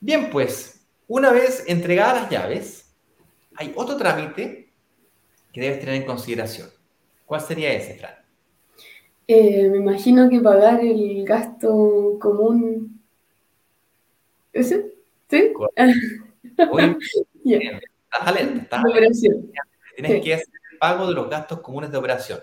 [0.01, 2.95] Bien, pues, una vez entregadas las llaves,
[3.55, 4.73] hay otro trámite
[5.53, 6.71] que debes tener en consideración.
[7.33, 8.13] ¿Cuál sería ese, Fran?
[9.27, 13.01] Eh, me imagino que pagar el gasto común.
[14.53, 14.93] ¿Ese?
[15.31, 15.51] ¿Sí?
[16.71, 16.99] Muy
[17.43, 17.81] bien.
[18.05, 18.83] Estás alerta.
[19.97, 22.41] Tienes que hacer el pago de los gastos comunes de operación.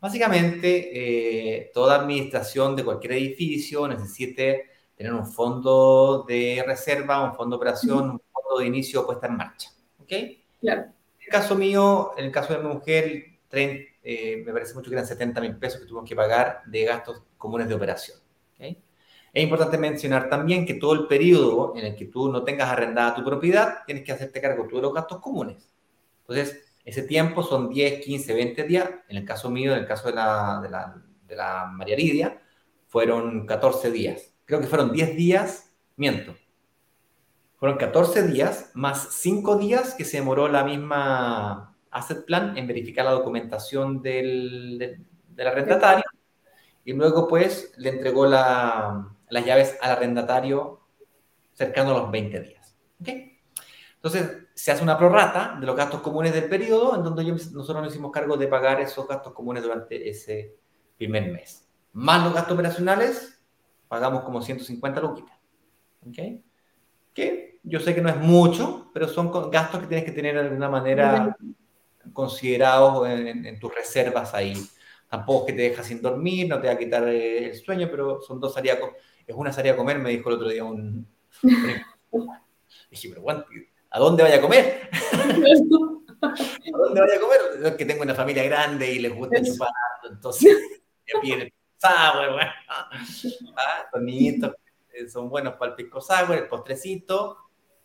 [0.00, 4.64] Básicamente, eh, toda administración de cualquier edificio necesite
[4.96, 9.36] tener un fondo de reserva, un fondo de operación, un fondo de inicio puesta en
[9.36, 9.68] marcha.
[10.00, 10.12] ¿Ok?
[10.62, 10.84] Claro.
[10.84, 14.88] En el caso mío, en el caso de mi mujer, 30, eh, me parece mucho
[14.88, 18.16] que eran 70 mil pesos que tuvimos que pagar de gastos comunes de operación.
[18.56, 23.16] Es importante mencionar también que todo el periodo en el que tú no tengas arrendada
[23.16, 25.68] tu propiedad, tienes que hacerte cargo tú de los gastos comunes.
[26.20, 28.88] Entonces, ese tiempo son 10, 15, 20 días.
[29.08, 32.40] En el caso mío, en el caso de la, de la, de la María Lidia,
[32.86, 34.32] fueron 14 días.
[34.44, 36.36] Creo que fueron 10 días, miento.
[37.56, 43.04] Fueron 14 días más 5 días que se demoró la misma asset plan en verificar
[43.04, 44.78] la documentación del,
[45.30, 46.04] del, arrendatario
[46.84, 50.80] y luego pues le entregó la, las llaves al arrendatario
[51.52, 52.76] cercano a los 20 días.
[53.94, 57.92] Entonces se hace una prorrata de los gastos comunes del periodo en donde nosotros nos
[57.92, 60.54] hicimos cargo de pagar esos gastos comunes durante ese
[60.96, 61.66] primer mes.
[61.94, 63.42] Más los gastos operacionales,
[63.88, 65.36] pagamos como 150 luquitas.
[66.06, 66.18] ¿Ok?
[67.14, 70.40] Que yo sé que no es mucho, pero son gastos que tienes que tener de
[70.40, 71.36] alguna manera
[72.12, 74.54] considerados en, tus reservas ahí.
[75.08, 78.20] Tampoco es que te dejas sin dormir, no te va a quitar el sueño, pero
[78.20, 78.78] son dos áreas,
[79.26, 81.06] es una salida a comer, me dijo el otro día un...
[82.90, 83.24] Dije, pero
[83.90, 84.88] ¿a dónde vaya a comer?
[86.22, 87.40] ¿A dónde vaya a comer?
[87.64, 89.68] Es que tengo una familia grande y les gusta chupar,
[90.10, 90.56] entonces
[91.14, 92.50] me piden sour, bueno.
[92.68, 92.90] ah,
[93.92, 94.54] los niñitos
[94.92, 97.38] eh, son buenos para el pisco sour, el postrecito,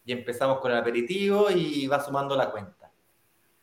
[0.06, 2.81] y empezamos con el aperitivo y va sumando la cuenta.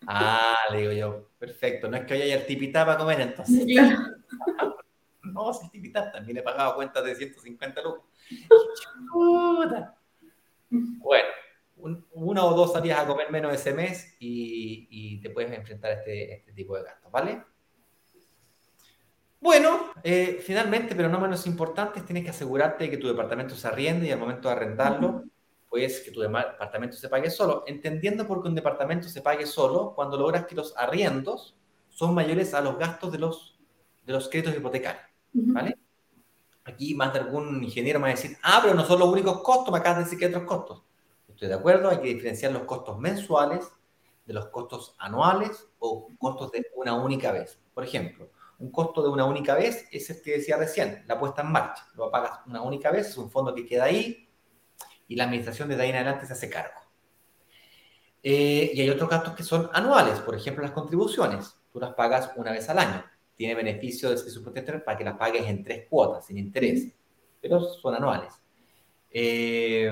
[0.06, 1.88] Ah, le digo yo, perfecto.
[1.88, 3.66] No es que haya el tipitá para comer entonces.
[5.22, 8.04] no, si tipitá también he pagado cuentas de 150 lucas.
[10.70, 11.28] Bueno,
[12.12, 16.34] una o dos salías a comer menos ese mes y, te puedes enfrentar a este,
[16.34, 17.42] este, tipo de gastos, ¿vale?
[19.40, 23.68] Bueno, eh, finalmente, pero no menos importante, tienes que asegurarte de que tu departamento se
[23.68, 25.24] arriende y al momento de arrendarlo,
[25.68, 29.92] pues que tu departamento se pague solo, entendiendo por qué un departamento se pague solo
[29.94, 31.54] cuando logras que los arriendos
[31.88, 33.58] son mayores a los gastos de los,
[34.06, 35.76] de los créditos hipotecarios, ¿vale?
[36.64, 39.42] Aquí más de algún ingeniero me va a decir, ah, pero no son los únicos
[39.42, 40.82] costos, me acabas de decir que hay otros costos.
[41.28, 43.70] Estoy de acuerdo, hay que diferenciar los costos mensuales
[44.26, 47.58] de los costos anuales o costos de una única vez.
[47.72, 51.42] Por ejemplo, un costo de una única vez es el que decía recién, la puesta
[51.42, 51.86] en marcha.
[51.94, 54.27] Lo pagas una única vez, es un fondo que queda ahí,
[55.08, 56.80] y la administración de ahí en adelante se hace cargo.
[58.22, 61.56] Eh, y hay otros gastos que son anuales, por ejemplo, las contribuciones.
[61.72, 63.04] Tú las pagas una vez al año.
[63.34, 66.88] Tiene beneficio de supuesto para que las pagues en tres cuotas, sin interés,
[67.40, 68.34] pero son anuales.
[69.10, 69.90] Eh,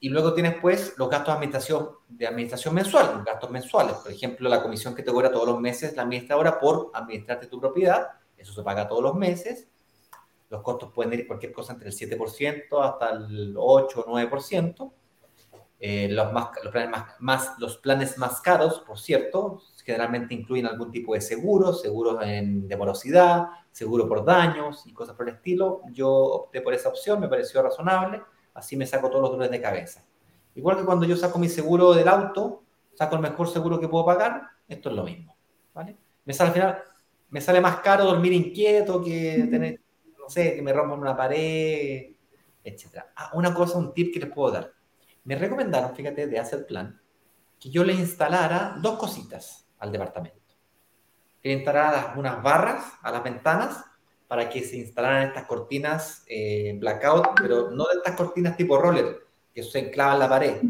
[0.00, 3.96] y luego tienes pues los gastos de administración, de administración mensual, gastos mensuales.
[3.96, 7.60] Por ejemplo, la comisión que te cobra todos los meses la administradora por administrarte tu
[7.60, 9.68] propiedad, eso se paga todos los meses.
[10.54, 14.92] Los costos pueden ir cualquier cosa entre el 7% hasta el 8 o 9%.
[15.80, 20.66] Eh, los, más, los, planes más, más, los planes más caros, por cierto, generalmente incluyen
[20.66, 25.34] algún tipo de seguro, seguros en, de morosidad, seguro por daños y cosas por el
[25.34, 25.82] estilo.
[25.92, 28.22] Yo opté por esa opción, me pareció razonable
[28.54, 30.04] así me saco todos los dolores de cabeza.
[30.54, 32.62] Igual que cuando yo saco mi seguro del auto,
[32.94, 35.36] saco el mejor seguro que puedo pagar, esto es lo mismo,
[35.74, 35.96] ¿vale?
[36.24, 36.82] Me sale al final,
[37.30, 39.80] me sale más caro dormir inquieto que tener,
[40.24, 42.14] no sé, que me rompan una pared,
[42.64, 43.04] etc.
[43.14, 44.72] Ah, una cosa, un tip que les puedo dar.
[45.24, 47.00] Me recomendaron, fíjate, de hacer plan,
[47.60, 50.54] que yo le instalara dos cositas al departamento.
[51.42, 53.84] Que le instalara unas barras a las ventanas
[54.26, 59.26] para que se instalaran estas cortinas eh, blackout, pero no de estas cortinas tipo roller,
[59.54, 60.62] que se enclavan en la pared,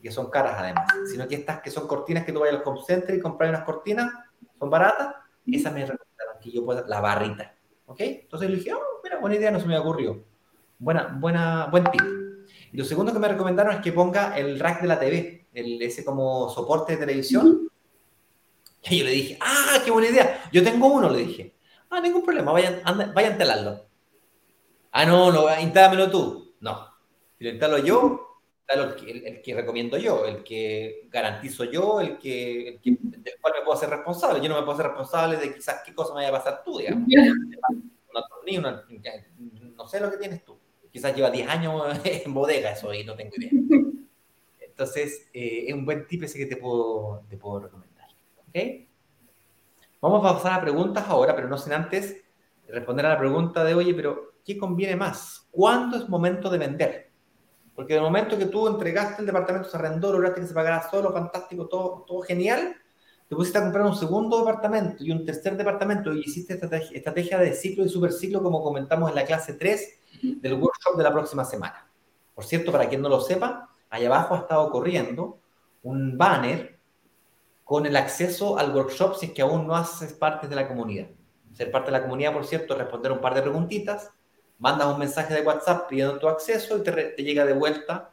[0.00, 2.80] que son caras además, sino que estas que son cortinas que tú vayas al home
[2.86, 4.12] center y comprar unas cortinas,
[4.56, 7.55] son baratas, esas me recomendaron que yo pueda, la barrita,
[7.86, 8.00] ¿ok?
[8.00, 10.24] Entonces le dije, oh, mira, buena idea, no se me ocurrió.
[10.78, 12.02] Buena, buena, buen tip.
[12.72, 15.80] Y lo segundo que me recomendaron es que ponga el rack de la TV, el,
[15.80, 17.70] ese como soporte de televisión.
[18.88, 20.48] Y yo le dije, ah, qué buena idea.
[20.52, 21.54] Yo tengo uno, le dije.
[21.90, 23.86] Ah, ningún problema, vayan, anda, vayan a instalarlo.
[24.92, 26.54] Ah, no, no, instálamelo tú.
[26.60, 26.88] No.
[27.38, 28.25] Si lo instalo yo,
[28.68, 33.34] el que, el, que recomiendo yo, el que garantizo yo, el que, el que, del
[33.40, 34.40] cual me puedo hacer responsable.
[34.42, 36.78] Yo no me puedo hacer responsable de quizás qué cosa me vaya a pasar tú,
[36.78, 37.08] digamos.
[38.58, 38.84] Una,
[39.76, 40.58] no sé lo que tienes tú.
[40.90, 43.50] Quizás lleva 10 años en bodega eso y no tengo idea.
[44.60, 48.08] Entonces, eh, es un buen tip ese que te puedo, te puedo recomendar.
[48.48, 48.86] ¿Ok?
[50.00, 52.22] Vamos a pasar a preguntas ahora, pero no sin antes
[52.68, 55.46] responder a la pregunta de, oye, pero ¿qué conviene más?
[55.50, 57.05] ¿Cuándo es momento de vender?
[57.76, 61.12] Porque el momento que tú entregaste el departamento, se arrendó, lograste que se pagara solo,
[61.12, 62.74] fantástico, todo, todo genial,
[63.28, 67.38] te pusiste a comprar un segundo departamento y un tercer departamento y hiciste estrategia, estrategia
[67.38, 70.00] de ciclo y superciclo como comentamos en la clase 3
[70.40, 71.86] del workshop de la próxima semana.
[72.34, 75.38] Por cierto, para quien no lo sepa, allá abajo ha estado corriendo
[75.82, 76.78] un banner
[77.64, 81.08] con el acceso al workshop si es que aún no haces parte de la comunidad.
[81.52, 84.10] Ser parte de la comunidad, por cierto, responder un par de preguntitas,
[84.58, 88.12] mandas un mensaje de WhatsApp pidiendo tu acceso y te, llega de vuelta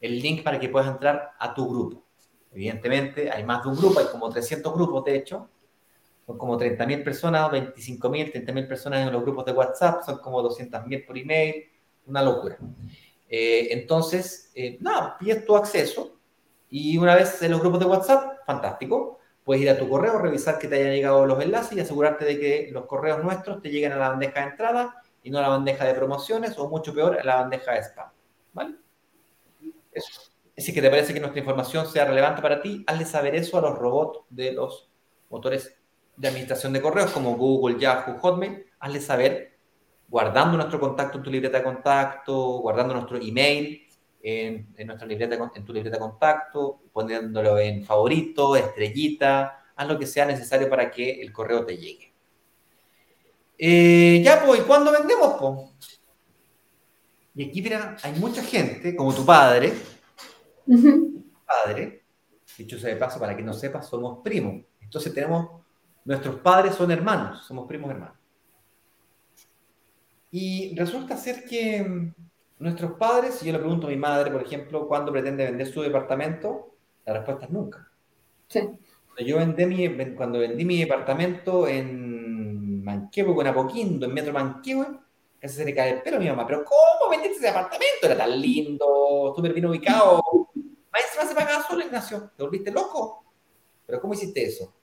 [0.00, 2.04] el link para que puedas entrar a tu grupo.
[2.52, 5.48] Evidentemente, hay más de un grupo, hay como 300 grupos, de hecho.
[6.26, 11.06] Son como 30.000 personas, 25.000, 30.000 personas en los grupos de WhatsApp, son como 200.000
[11.06, 11.64] por email,
[12.06, 12.58] una locura.
[13.28, 16.16] Eh, entonces, eh, nada, pides tu acceso
[16.70, 19.18] y una vez en los grupos de WhatsApp, fantástico.
[19.42, 22.38] Puedes ir a tu correo, revisar que te hayan llegado los enlaces y asegurarte de
[22.38, 25.84] que los correos nuestros te lleguen a la bandeja de entrada y no la bandeja
[25.84, 28.10] de promociones o mucho peor la bandeja de spam.
[28.52, 28.76] ¿Vale?
[29.92, 30.32] Eso.
[30.56, 33.62] Si que te parece que nuestra información sea relevante para ti, hazle saber eso a
[33.62, 34.90] los robots de los
[35.30, 35.76] motores
[36.16, 38.66] de administración de correos como Google, Yahoo, Hotmail.
[38.78, 39.58] Hazle saber
[40.08, 43.88] guardando nuestro contacto en tu libreta de contacto, guardando nuestro email
[44.22, 50.06] en, nuestra libreta, en tu libreta de contacto, poniéndolo en favorito, estrellita, haz lo que
[50.06, 52.11] sea necesario para que el correo te llegue.
[53.64, 56.00] Eh, ya, pues, ¿y cuándo vendemos, pues?
[57.36, 59.72] Y aquí, mira, hay mucha gente, como tu padre,
[61.46, 62.02] padre,
[62.58, 64.64] dicho sea de paso, para que no sepas, somos primos.
[64.80, 65.62] Entonces tenemos,
[66.04, 68.16] nuestros padres son hermanos, somos primos hermanos.
[70.32, 72.12] Y resulta ser que
[72.58, 75.82] nuestros padres, si yo le pregunto a mi madre, por ejemplo, cuándo pretende vender su
[75.82, 76.74] departamento,
[77.06, 77.88] la respuesta es nunca.
[78.48, 78.70] Sí.
[79.24, 82.11] Yo vendí mi, cuando vendí mi departamento en
[82.82, 84.86] Manquehue, con Apoquindo, en Metro Manquehue,
[85.38, 86.46] casi se le cae el pelo a mi mamá.
[86.46, 88.04] Pero ¿cómo vendiste ese departamento?
[88.04, 90.22] Era tan lindo, súper bien ubicado.
[90.92, 92.30] Maestra, se pagaba solo, Ignacio.
[92.36, 93.24] ¿Te volviste loco?
[93.86, 94.74] ¿Pero cómo hiciste eso?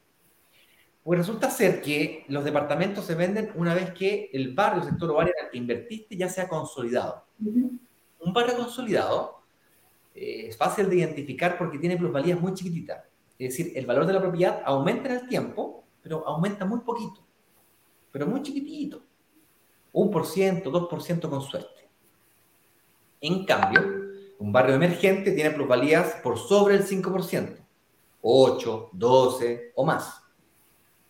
[1.04, 5.10] Pues resulta ser que los departamentos se venden una vez que el barrio, el sector
[5.12, 7.26] o área en el que invertiste ya se ha consolidado.
[7.40, 9.40] Un barrio consolidado
[10.14, 13.06] eh, es fácil de identificar porque tiene plusvalías muy chiquititas.
[13.38, 17.26] Es decir, el valor de la propiedad aumenta en el tiempo, pero aumenta muy poquito,
[18.12, 19.02] pero muy chiquitito.
[19.92, 21.90] Un por ciento, dos por ciento con suerte.
[23.22, 23.82] En cambio,
[24.40, 27.58] un barrio emergente tiene plusvalías por sobre el 5%,
[28.22, 30.22] 8, 12 o más.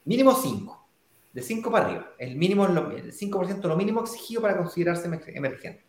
[0.05, 0.87] Mínimo 5.
[1.31, 2.11] De 5 para arriba.
[2.17, 5.85] El mínimo, el 5% lo mínimo exigido para considerarse emergente.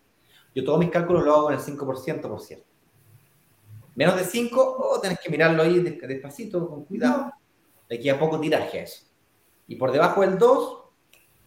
[0.55, 2.67] Yo todos mis cálculos lo hago en el 5%, por cierto.
[3.95, 7.33] Menos de 5, oh, tenés que mirarlo ahí despacito, con cuidado.
[7.89, 9.05] De aquí a poco tiraje a eso.
[9.67, 10.80] Y por debajo del 2,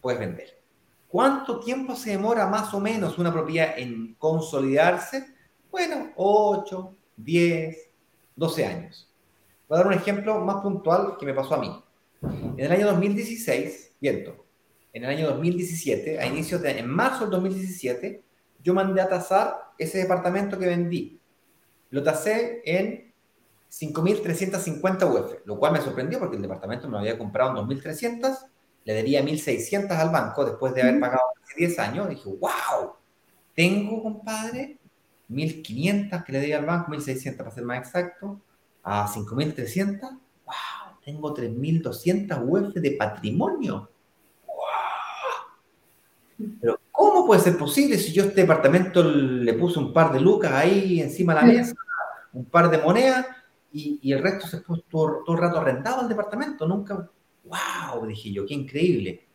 [0.04, 0.62] puedes vender.
[1.08, 5.24] ¿Cuánto tiempo se demora más o menos una propiedad en consolidarse?
[5.70, 7.90] Bueno, 8, 10,
[8.36, 9.10] 12 años.
[9.66, 11.82] Voy a dar un ejemplo más puntual que me pasó a mí.
[12.20, 14.44] En el año 2016, viento,
[14.92, 18.22] en el año 2017, a inicios de, en marzo del 2017,
[18.62, 21.18] yo mandé a tasar ese departamento que vendí.
[21.88, 23.10] Lo tasé en
[23.70, 28.50] 5.350 UF, lo cual me sorprendió porque el departamento me lo había comprado en 2.300,
[28.84, 32.08] le debía 1.600 al banco después de haber pagado hace 10 años.
[32.08, 32.92] dije, wow,
[33.54, 34.78] tengo, compadre,
[35.30, 38.40] 1.500 que le debía al banco, 1.600 para ser más exacto,
[38.82, 40.00] a 5.300.
[40.10, 43.90] Wow, tengo 3.200 UF de patrimonio.
[46.60, 50.20] Pero, ¿cómo puede ser posible si yo a este departamento le puse un par de
[50.20, 51.74] lucas ahí encima de la mesa,
[52.32, 53.26] un par de monedas,
[53.72, 56.66] y, el resto se puso todo, el rato arrendado al departamento?
[56.66, 57.08] Nunca.
[57.44, 58.06] ¡Wow!
[58.06, 59.26] Dije yo, qué increíble.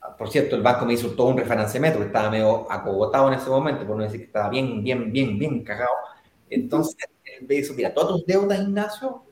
[0.00, 3.34] Ah, por cierto, el banco me hizo todo un refinanciamiento, que estaba medio acogotado en
[3.34, 5.90] ese momento, por no decir que estaba bien, bien, bien, bien cagado.
[6.48, 9.24] Entonces, él me dijo, mira, todas tus deudas, Ignacio,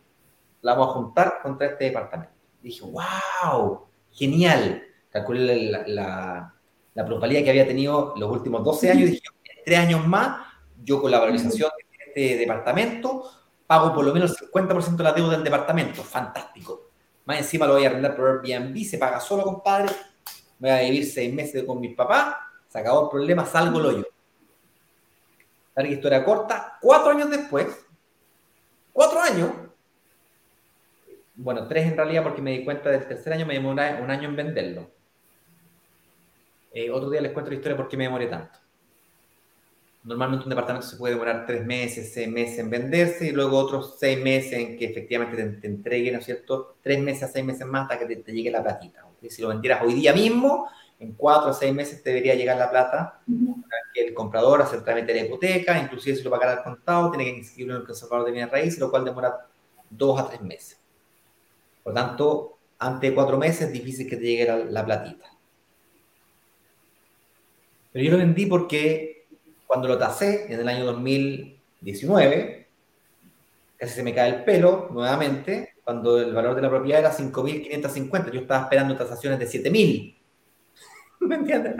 [0.63, 2.33] las vamos a juntar contra este departamento.
[2.63, 4.83] dije, wow, genial
[5.15, 6.55] calculé la, la,
[6.95, 10.45] la que había tenido los últimos 12 años y dije, en tres años más,
[10.83, 13.31] yo con la valorización de este departamento
[13.67, 16.03] pago por lo menos el 50% de la deuda del departamento.
[16.03, 16.91] Fantástico.
[17.25, 19.93] Más encima lo voy a arrendar por Airbnb, se paga solo, compadre.
[20.59, 22.37] Voy a vivir seis meses con mis papás,
[22.69, 24.09] se acabó el problema, salgo el hoyo.
[25.75, 27.67] La historia corta, cuatro años después,
[28.93, 29.51] cuatro años,
[31.35, 34.29] bueno, tres en realidad porque me di cuenta del tercer año, me demoré un año
[34.29, 34.91] en venderlo.
[36.73, 38.59] Eh, otro día les cuento la historia por qué me demoré tanto.
[40.05, 43.97] Normalmente un departamento se puede demorar tres meses, seis meses en venderse y luego otros
[43.99, 46.77] seis meses en que efectivamente te, entreguen, ¿no es cierto?
[46.83, 49.07] Tres meses a seis meses más hasta que te, llegue la platita.
[49.31, 50.69] Si lo vendieras hoy día mismo,
[51.01, 53.23] en cuatro o seis meses te debería llegar la plata.
[53.95, 57.25] el comprador hace el trámite de la hipoteca, inclusive si lo pagará al contado, tiene
[57.25, 59.47] que inscribirlo en el conservador de bienes raíces, lo cual demora
[59.89, 60.79] dos a tres meses.
[61.83, 65.31] Por lo tanto, antes de cuatro meses es difícil que te llegue la platita.
[67.91, 69.14] Pero yo lo vendí porque
[69.67, 72.67] cuando lo tasé en el año 2019,
[73.77, 78.31] casi se me cae el pelo nuevamente, cuando el valor de la propiedad era 5.550,
[78.31, 80.17] yo estaba esperando tasaciones de 7.000.
[81.21, 81.75] ¿Me entiendes?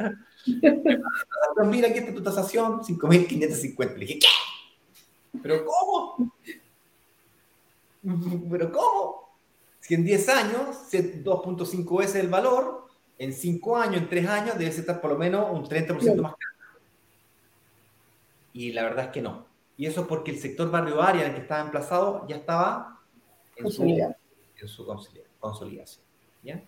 [1.67, 3.95] Mira, aquí está tu tasación, 5.550.
[3.95, 4.27] Le dije, ¿qué?
[5.43, 6.33] ¿Pero cómo?
[8.51, 9.35] ¿Pero cómo?
[9.81, 12.85] Si en 10 años, 2.5 veces el valor,
[13.19, 16.54] en cinco años, en tres años, debe estar por lo menos un 30% más caro.
[18.55, 19.47] Y la verdad es que no.
[19.77, 23.01] Y eso porque el sector barrio área en el que estaba emplazado ya estaba
[23.57, 24.87] en su, en su
[25.39, 26.05] consolidación.
[26.43, 26.63] ¿ya?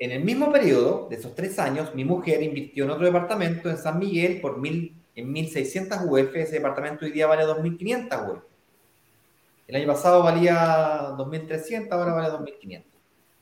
[0.00, 3.78] En el mismo periodo de esos tres años, mi mujer invirtió en otro departamento en
[3.78, 6.34] San Miguel por mil, en 1.600 UF.
[6.34, 8.42] Ese departamento hoy día vale 2.500 UF.
[9.68, 12.82] El año pasado valía 2.300, ahora vale 2.500.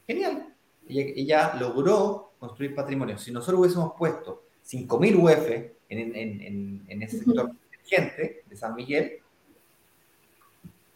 [0.06, 0.54] Genial
[0.88, 3.18] ella, logró construir patrimonio.
[3.18, 9.20] Si nosotros hubiésemos puesto 5.000 UF en, en, en, ese sector emergente de San Miguel,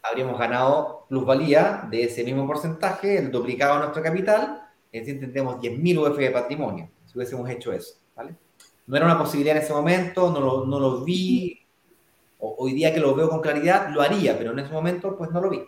[0.02, 5.56] habríamos ganado plusvalía de ese mismo porcentaje, el duplicado de nuestro capital, es decir, tendríamos
[5.60, 7.96] 10.000 UF de patrimonio, si hubiésemos hecho eso.
[8.16, 8.34] ¿vale?
[8.86, 11.60] No era una posibilidad en ese momento, no lo, no lo vi,
[12.38, 15.40] hoy día que lo veo con claridad, lo haría, pero en ese momento pues no
[15.40, 15.62] lo vi.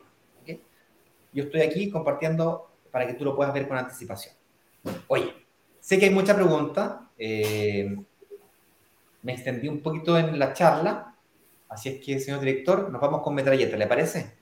[1.33, 4.35] Yo estoy aquí compartiendo para que tú lo puedas ver con anticipación.
[5.07, 5.33] Oye,
[5.79, 7.09] sé que hay mucha pregunta.
[7.17, 7.97] Eh,
[9.23, 11.15] me extendí un poquito en la charla.
[11.69, 14.41] Así es que, señor director, nos vamos con metralleta, ¿le parece?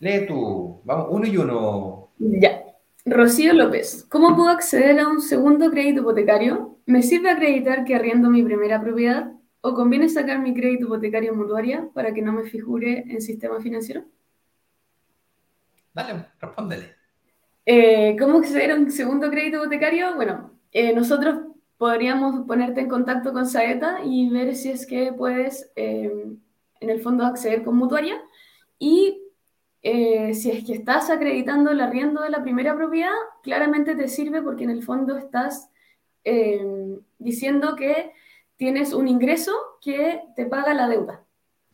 [0.00, 0.80] Lee tú.
[0.84, 2.10] Vamos, uno y uno.
[2.18, 2.62] Ya.
[3.04, 6.78] Rocío López, ¿cómo puedo acceder a un segundo crédito hipotecario?
[6.86, 9.32] ¿Me sirve acreditar que arriendo mi primera propiedad?
[9.60, 14.04] ¿O conviene sacar mi crédito hipotecario mutuaria para que no me figure en sistema financiero?
[15.94, 17.01] Dale, respóndele.
[17.64, 20.14] Eh, ¿Cómo acceder a un segundo crédito hipotecario?
[20.16, 21.40] Bueno, eh, nosotros
[21.76, 26.10] podríamos ponerte en contacto con Saeta y ver si es que puedes, eh,
[26.80, 28.20] en el fondo, acceder con mutuaria.
[28.78, 29.18] Y
[29.82, 33.10] si es que estás acreditando el arriendo de la primera propiedad,
[33.42, 35.68] claramente te sirve porque en el fondo estás
[37.18, 38.12] diciendo que
[38.56, 41.24] tienes un ingreso que te paga la deuda,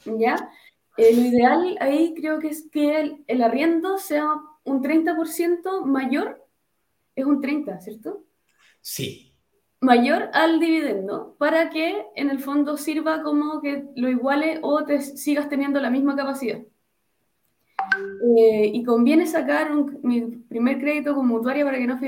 [0.07, 0.51] ¿ya?
[0.99, 4.35] Eh, lo ideal ahí creo que es que el, arriendo sea
[4.69, 6.45] un 30% mayor,
[7.15, 8.25] es un 30, ¿cierto?
[8.81, 9.29] Sí,
[9.81, 15.01] mayor al dividendo para que en el fondo sirva como que lo iguale o te
[15.01, 16.61] sigas teniendo la misma capacidad.
[18.37, 21.99] Eh, y conviene sacar un, mi primer crédito con mutuaria para que no...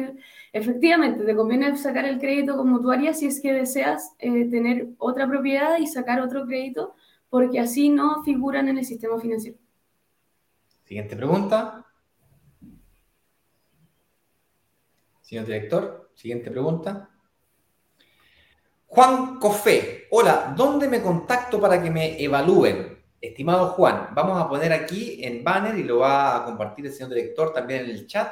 [0.52, 5.28] Efectivamente, te conviene sacar el crédito con mutuaria si es que deseas eh, tener otra
[5.28, 6.96] propiedad y sacar otro crédito,
[7.28, 9.58] porque así no figuran en el sistema financiero.
[10.84, 11.86] Siguiente pregunta.
[15.30, 17.08] Señor director, siguiente pregunta.
[18.86, 22.98] Juan Cofé, hola, ¿dónde me contacto para que me evalúen?
[23.20, 27.10] Estimado Juan, vamos a poner aquí en banner y lo va a compartir el señor
[27.14, 28.28] director también en el chat.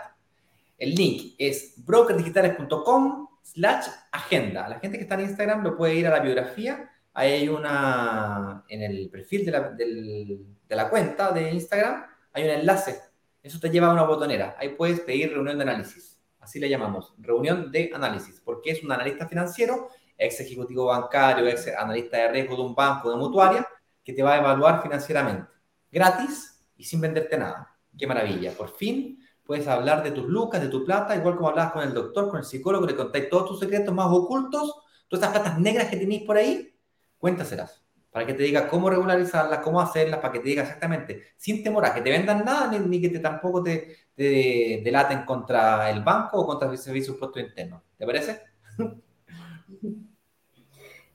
[0.76, 4.68] El link es brokerdigitales.com slash agenda.
[4.68, 6.90] La gente que está en Instagram lo puede ir a la biografía.
[7.14, 12.50] Ahí hay una, en el perfil de la, de la cuenta de Instagram, hay un
[12.50, 12.98] enlace.
[13.40, 14.56] Eso te lleva a una botonera.
[14.58, 16.17] Ahí puedes pedir reunión de análisis.
[16.48, 21.68] Así le llamamos, reunión de análisis, porque es un analista financiero, ex ejecutivo bancario, ex
[21.76, 23.68] analista de riesgo de un banco, de mutuaria,
[24.02, 25.46] que te va a evaluar financieramente,
[25.92, 27.76] gratis y sin venderte nada.
[27.98, 28.52] Qué maravilla.
[28.52, 31.92] Por fin puedes hablar de tus lucas, de tu plata, igual como hablabas con el
[31.92, 34.74] doctor, con el psicólogo, le contáis todos tus secretos más ocultos,
[35.06, 36.74] todas esas platas negras que tenéis por ahí,
[37.18, 37.84] cuéntaselas.
[38.10, 41.84] Para que te diga cómo regularizarlas, cómo hacerlas, para que te diga exactamente, sin temor
[41.84, 46.38] a que te vendan nada, ni, que te, tampoco te, te, delaten contra el banco
[46.40, 47.82] o contra el servicio de interno.
[47.96, 48.40] ¿Te parece?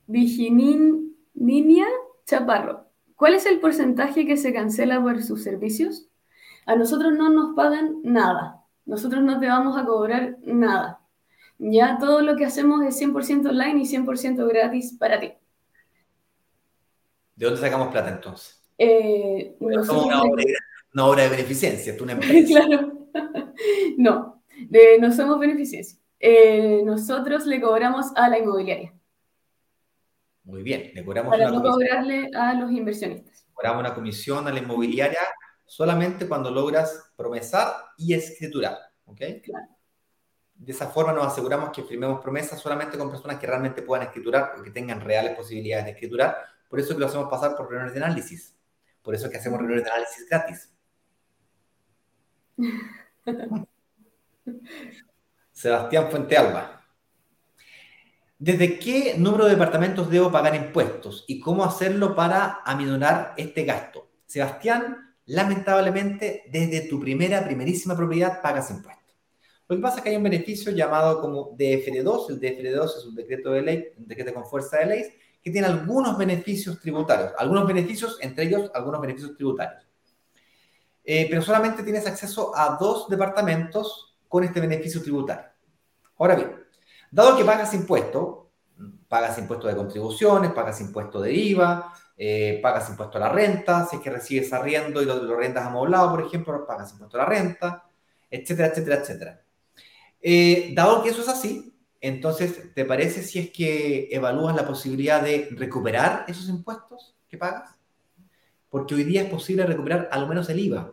[0.06, 1.86] Viginin Niña
[2.26, 2.86] Chaparro,
[3.16, 6.08] ¿cuál es el porcentaje que se cancela por sus servicios?
[6.66, 8.64] A nosotros no nos pagan nada.
[8.86, 11.00] Nosotros no te vamos a cobrar nada.
[11.58, 15.32] Ya todo lo que hacemos es 100% online y 100% gratis para ti.
[17.36, 18.62] ¿De dónde sacamos plata entonces?
[18.78, 19.82] Eh, una,
[21.06, 22.46] obra, de beneficencia, tú una empresa.
[22.46, 23.08] claro.
[23.96, 24.42] no,
[25.00, 25.98] no somos beneficencia.
[26.20, 28.94] Eh, nosotros le cobramos a la inmobiliaria.
[30.44, 33.46] Muy bien, le cobramos Para no cobrarle a los inversionistas.
[33.52, 35.20] Cobramos una comisión a la inmobiliaria
[35.64, 38.76] solamente cuando logras promesar y escriturar.
[39.06, 39.20] ¿Ok?
[39.42, 39.68] Claro.
[40.54, 44.54] De esa forma nos aseguramos que firmemos promesas solamente con personas que realmente puedan escriturar
[44.58, 46.36] o que tengan reales posibilidades de escriturar.
[46.68, 48.54] Por eso que lo hacemos pasar por reuniones de análisis.
[49.02, 50.70] Por eso que hacemos reuniones de análisis gratis.
[55.52, 56.84] Sebastián Fuentealba.
[58.38, 64.10] ¿Desde qué número de departamentos debo pagar impuestos y cómo hacerlo para aminorar este gasto?
[64.26, 69.04] Sebastián, lamentablemente, desde tu primera, primerísima propiedad pagas impuestos.
[69.68, 72.30] Lo que pasa es que hay un beneficio llamado como DFR2.
[72.30, 75.04] El DFR2 es un decreto de ley, un decreto con fuerza de ley,
[75.44, 77.32] que tiene algunos beneficios tributarios.
[77.38, 79.86] Algunos beneficios, entre ellos, algunos beneficios tributarios.
[81.04, 85.44] Eh, pero solamente tienes acceso a dos departamentos con este beneficio tributario.
[86.16, 86.64] Ahora bien,
[87.14, 88.38] Dado que pagas impuestos,
[89.06, 93.94] pagas impuestos de contribuciones, pagas impuestos de IVA, eh, pagas impuesto a la renta, si
[93.94, 97.26] es que recibes arriendo y lo, lo rentas amoblado, por ejemplo, pagas impuesto a la
[97.26, 97.84] renta,
[98.28, 99.42] etcétera, etcétera, etcétera.
[100.20, 101.73] Eh, dado que eso es así,
[102.06, 107.78] entonces, ¿te parece si es que evalúas la posibilidad de recuperar esos impuestos que pagas?
[108.68, 110.92] Porque hoy día es posible recuperar al menos el IVA,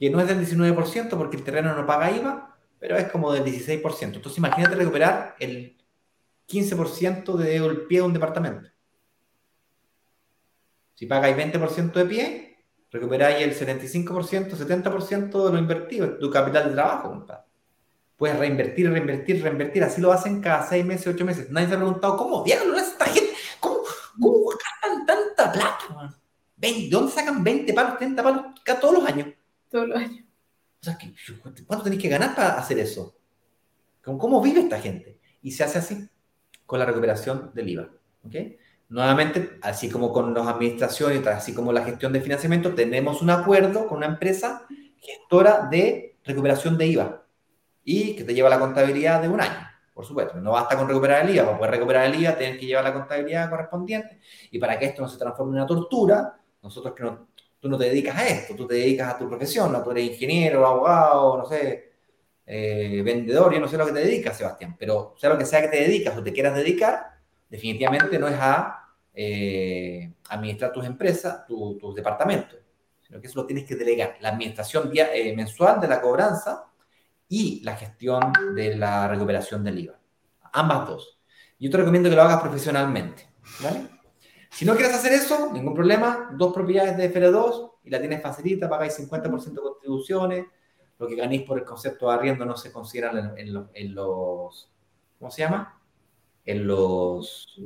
[0.00, 3.44] que no es del 19% porque el terreno no paga IVA, pero es como del
[3.44, 4.16] 16%.
[4.16, 5.76] Entonces imagínate recuperar el
[6.48, 8.70] 15% de pie de un departamento.
[10.94, 16.74] Si pagáis 20% de pie, recuperáis el 75%, 70% de lo invertido, tu capital de
[16.74, 17.47] trabajo, compadre.
[18.18, 19.84] Puedes reinvertir, reinvertir, reinvertir.
[19.84, 21.50] Así lo hacen cada 6 meses, 8 meses.
[21.50, 23.32] Nadie se ha preguntado, ¿cómo diablos esta gente?
[23.60, 23.78] ¿Cómo,
[24.20, 26.20] cómo gastan tanta plata?
[26.56, 28.44] ¿De dónde sacan 20 palos, 30 palos
[28.80, 29.28] todos los años?
[29.70, 30.24] Todos los años.
[30.80, 30.98] O sea,
[31.64, 33.14] ¿cuánto tenéis que ganar para hacer eso?
[34.02, 35.20] ¿Cómo vive esta gente?
[35.40, 36.08] Y se hace así,
[36.66, 37.88] con la recuperación del IVA.
[38.24, 38.58] ¿okay?
[38.88, 43.86] Nuevamente, así como con las administraciones, así como la gestión de financiamiento, tenemos un acuerdo
[43.86, 44.66] con una empresa
[44.96, 47.27] gestora de recuperación de IVA
[47.90, 50.38] y que te lleva la contabilidad de un año, por supuesto.
[50.38, 52.92] No basta con recuperar el IVA, para poder recuperar el IVA tienes que llevar la
[52.92, 54.20] contabilidad correspondiente
[54.50, 57.28] y para que esto no se transforme en una tortura, nosotros que no
[57.58, 59.82] tú no te dedicas a esto, tú te dedicas a tu profesión, ¿no?
[59.82, 61.92] Tú eres ingeniero, abogado, no sé,
[62.44, 65.62] eh, vendedor, yo no sé lo que te dedicas, Sebastián, pero sea lo que sea
[65.62, 67.18] que te dedicas o te quieras dedicar,
[67.48, 72.58] definitivamente no es a eh, administrar tus empresas, tus departamentos,
[73.00, 74.18] sino que eso lo tienes que delegar.
[74.20, 76.67] La administración eh, mensual de la cobranza
[77.28, 79.98] y la gestión de la recuperación del IVA.
[80.52, 81.18] Ambas dos.
[81.58, 83.28] Yo te recomiendo que lo hagas profesionalmente,
[83.62, 83.86] ¿vale?
[84.50, 88.68] Si no quieres hacer eso, ningún problema, dos propiedades de FR2 y la tienes facilita,
[88.68, 90.46] pagáis 50% de contribuciones,
[90.98, 94.70] lo que ganéis por el concepto de arriendo no se considera en, los,
[95.18, 95.78] ¿cómo se llama?
[96.48, 97.60] en los...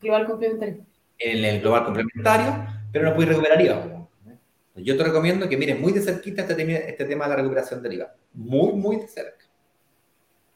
[0.00, 0.84] Global complementario.
[1.18, 4.08] En el global complementario, pero no puedes recuperar IVA.
[4.76, 7.82] Yo te recomiendo que mires muy de cerquita este tema, este tema de la recuperación
[7.82, 8.14] del IVA.
[8.36, 9.46] Muy, muy de cerca.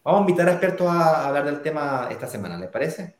[0.04, 3.16] Vamos a invitar a expertos a hablar del tema esta semana, ¿les parece?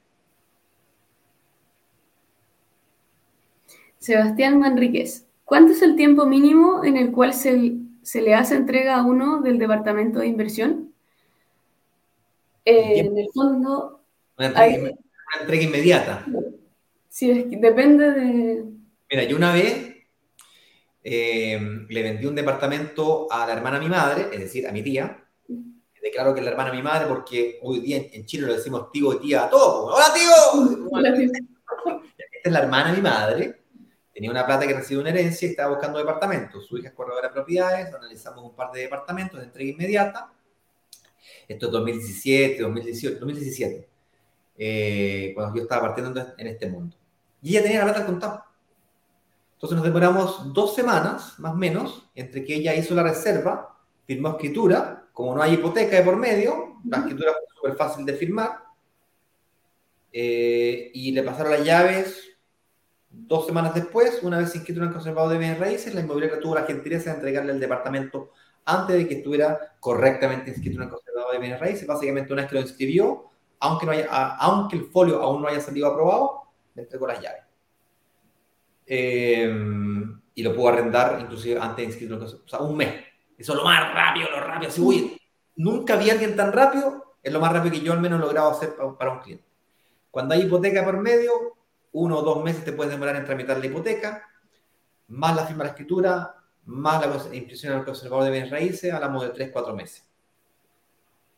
[3.98, 8.96] Sebastián Manríquez, ¿cuánto es el tiempo mínimo en el cual se, se le hace entrega
[8.96, 10.92] a uno del departamento de inversión?
[12.64, 14.02] Eh, en el fondo...
[14.38, 16.26] Una entrega, una entrega inmediata.
[17.08, 18.64] Sí, es que depende de...
[19.10, 19.89] Mira, yo una vez
[21.02, 24.82] eh, le vendí un departamento a la hermana de mi madre, es decir, a mi
[24.82, 25.24] tía.
[26.02, 28.90] Declaro que es la hermana de mi madre porque hoy día en Chile lo decimos
[28.90, 29.94] tío y tía a todos.
[29.94, 30.88] ¡Hola, tío!
[30.90, 31.30] Hola, tío.
[32.16, 33.60] Esta es la hermana de mi madre.
[34.12, 36.66] Tenía una plata que recibió una herencia y estaba buscando departamentos.
[36.66, 37.94] Su hija es corredora de propiedades.
[37.94, 40.32] Analizamos un par de departamentos de entrega inmediata.
[41.46, 45.34] Esto es 2017, 2018, 2017.
[45.34, 46.96] cuando yo estaba partiendo en este mundo.
[47.42, 48.49] Y ella tenía la plata al contado.
[49.60, 54.30] Entonces nos demoramos dos semanas, más o menos, entre que ella hizo la reserva, firmó
[54.30, 58.64] escritura, como no hay hipoteca de por medio, la escritura fue súper fácil de firmar,
[60.10, 62.24] eh, y le pasaron las llaves
[63.10, 66.54] dos semanas después, una vez inscrito en el conservado de bienes raíces, la inmobiliaria tuvo
[66.54, 68.30] la gentileza de entregarle el departamento
[68.64, 71.86] antes de que estuviera correctamente inscrito en el conservado de bienes raíces.
[71.86, 73.26] Básicamente, una vez que lo inscribió,
[73.58, 74.06] aunque, no haya,
[74.36, 76.44] aunque el folio aún no haya salido aprobado,
[76.74, 77.49] le entregó las llaves.
[78.92, 79.48] Eh,
[80.34, 83.04] y lo puedo arrendar inclusive antes de inscribirlo, o sea, un mes.
[83.38, 84.68] Eso es lo más rápido, lo rápido.
[84.68, 85.16] Así, uy,
[85.54, 88.22] nunca vi a alguien tan rápido, es lo más rápido que yo al menos he
[88.22, 89.44] logrado hacer para, un cliente.
[90.10, 91.30] Cuando hay hipoteca por medio,
[91.92, 94.26] uno o dos meses te puedes demorar en tramitar la hipoteca,
[95.06, 96.34] más la firma de la escritura,
[96.64, 100.04] más la impresión al conservador de bienes raíces, hablamos de tres, cuatro meses.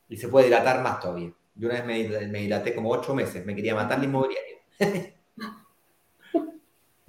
[0.08, 1.30] Y se puede dilatar más todavía.
[1.54, 4.56] Yo una vez me, me dilaté como ocho meses, me quería matar la inmobiliaria.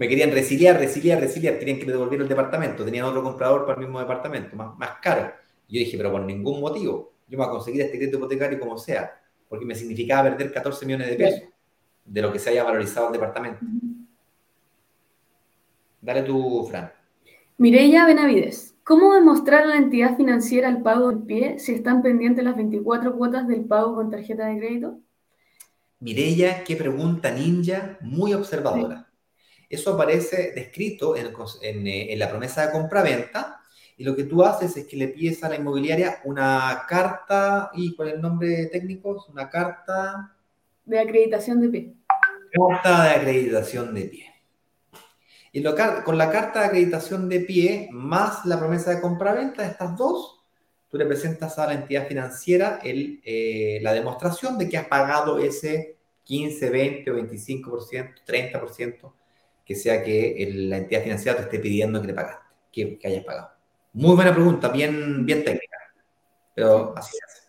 [0.04, 3.80] me querían resiliar, resiliar, resiliar, querían que me devolviera el departamento, tenían otro comprador para
[3.80, 5.32] el mismo departamento, más, más caro.
[5.66, 8.60] Y yo dije, pero por ningún motivo, yo me voy a conseguir este crédito hipotecario
[8.60, 11.44] como sea, porque me significaba perder 14 millones de pesos
[12.04, 13.60] de lo que se haya valorizado el departamento.
[16.02, 16.92] Dale tú, Fran.
[17.58, 22.44] Mireya Benavides, ¿cómo demostrar a la entidad financiera el pago en pie si están pendientes
[22.44, 25.00] las 24 cuotas del pago con tarjeta de crédito?
[26.02, 29.03] Mireya, qué pregunta ninja, muy observadora.
[29.74, 31.34] Eso aparece descrito en,
[31.88, 33.60] eh, en, la promesa de compra-venta
[33.98, 37.96] y lo que tú haces es que le pides a la inmobiliaria una carta, ¿y
[37.96, 39.26] cuál es el nombre técnico?
[39.30, 40.38] Una carta...
[40.86, 41.94] De acreditación de pie.
[42.52, 44.32] Carta de acreditación de pie.
[45.52, 45.74] Y lo,
[46.06, 50.44] con la carta de acreditación de pie más la promesa de compra-venta, estas dos,
[50.88, 55.40] tú le presentas a la entidad financiera el, eh, la demostración de que has pagado
[55.40, 59.14] ese 15, 20 o 25%, 30%
[59.66, 63.52] que sea que la entidad financiera te esté pidiendo que le pagaste, que, hayas pagado.
[63.94, 65.78] Muy buena pregunta, bien, bien técnica,
[66.54, 67.44] pero así se hace.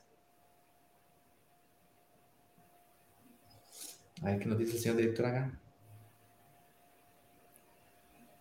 [4.22, 5.60] A ver qué nos dice el señor director acá.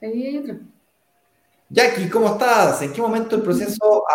[0.01, 0.59] Ahí hay otro.
[1.69, 2.81] Jackie, ¿cómo estás?
[2.81, 4.05] ¿En qué momento el proceso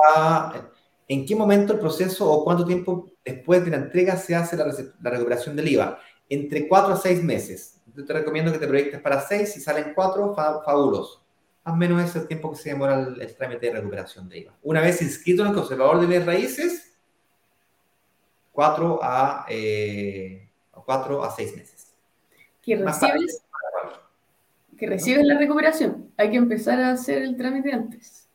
[1.11, 4.67] en qué momento el proceso o cuánto tiempo después de la entrega se hace la,
[5.01, 5.99] la recuperación del IVA?
[6.29, 9.93] Entre cuatro a seis meses yo te recomiendo que te proyectes para 6, si salen
[9.93, 10.33] 4,
[10.65, 11.21] fabuloso.
[11.65, 14.57] Más o menos es el tiempo que se demora el, trámite de recuperación de IVA.
[14.63, 16.97] Una vez inscrito en el conservador de bienes raíces,
[18.53, 21.93] 4 a, eh, 4 a 6 meses.
[22.63, 23.43] ¿Que recibes,
[24.79, 26.13] que recibes la recuperación?
[26.17, 28.29] Hay que empezar a hacer el trámite antes.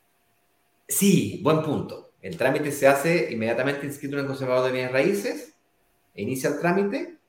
[0.90, 2.11] Sí, buen punto.
[2.22, 5.56] El trámite se hace inmediatamente inscrito en el conservador de bienes raíces,
[6.15, 7.23] inicia el trámite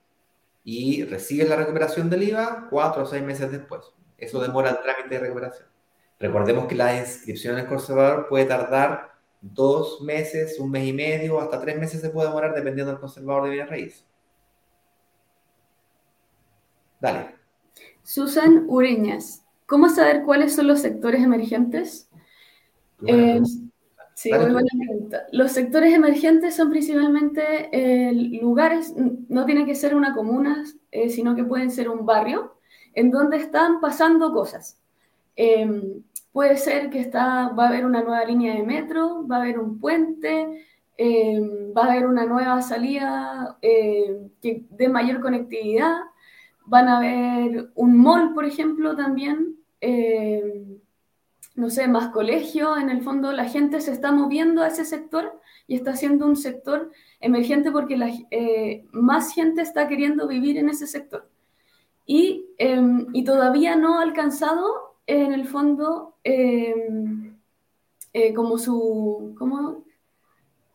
[0.65, 3.93] y recibes la recuperación del IVA cuatro o seis meses después.
[4.17, 5.69] Eso demora el trámite de recuperación.
[6.19, 9.13] Recordemos que la inscripción en el conservador puede tardar
[9.43, 13.45] dos meses, un mes y medio, hasta tres meses se puede demorar dependiendo del conservador
[13.45, 14.07] de bienes raíces.
[16.99, 17.35] Dale.
[18.03, 22.09] Susan Ureñas, ¿cómo saber cuáles son los sectores emergentes?
[24.15, 25.27] Sí, muy buena pregunta.
[25.33, 31.35] Los sectores emergentes son principalmente eh, lugares, no tiene que ser una comuna, eh, sino
[31.35, 32.55] que pueden ser un barrio,
[32.95, 34.79] en donde están pasando cosas.
[35.35, 39.41] Em, puede ser que está, va a haber una nueva línea de metro, va a
[39.43, 40.65] haber un puente,
[40.97, 45.97] em, va a haber una nueva salida em, que dé mayor conectividad,
[46.67, 49.57] van a haber un mall, por ejemplo, también
[51.55, 55.41] no sé, más colegio, en el fondo la gente se está moviendo a ese sector
[55.67, 56.91] y está siendo un sector
[57.21, 61.29] emergente porque la, eh, más gente está queriendo vivir en ese sector.
[62.07, 67.37] Y, em, y todavía no ha alcanzado, en el fondo, em,
[68.13, 69.85] eh, como su, como,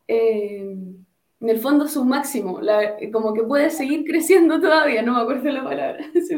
[0.07, 1.05] em,
[1.41, 2.59] en el fondo su máximo,
[3.11, 6.35] como que puede seguir creciendo todavía, no me acuerdo la palabra, se.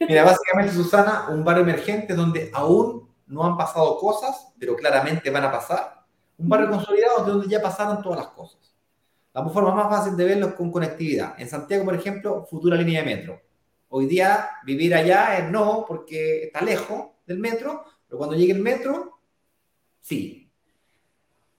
[0.00, 5.44] Mira, básicamente, Susana, un barrio emergente donde aún no han pasado cosas, pero claramente van
[5.44, 6.04] a pasar.
[6.38, 8.74] Un barrio consolidado donde ya pasaron todas las cosas.
[9.32, 11.34] La forma más fácil de verlo es con conectividad.
[11.38, 13.40] En Santiago, por ejemplo, futura línea de metro.
[13.88, 18.60] Hoy día vivir allá es no, porque está lejos del metro, pero cuando llegue el
[18.60, 19.20] metro,
[20.00, 20.50] sí.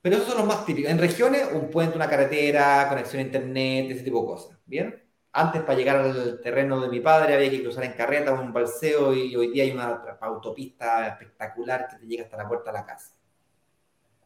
[0.01, 0.91] Pero esos son los más típicos.
[0.91, 4.57] En regiones, un puente, una carretera, conexión a internet, ese tipo de cosas.
[4.65, 5.08] ¿Bien?
[5.31, 8.51] Antes, para llegar al terreno de mi padre, había que cruzar en carreta o un
[8.51, 12.79] balseo y hoy día hay una autopista espectacular que te llega hasta la puerta de
[12.79, 13.13] la casa.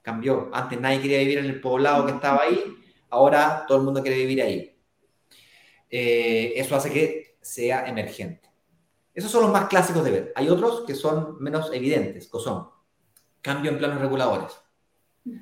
[0.02, 0.50] Cambió.
[0.54, 2.64] Antes nadie quería vivir en el poblado que estaba ahí,
[3.10, 4.78] ahora todo el mundo quiere vivir ahí.
[5.90, 8.50] Eh, eso hace que sea emergente.
[9.14, 10.34] Esos son los más clásicos de ver.
[10.36, 12.70] Hay otros que son menos evidentes, que son
[13.42, 14.54] cambio en planos reguladores,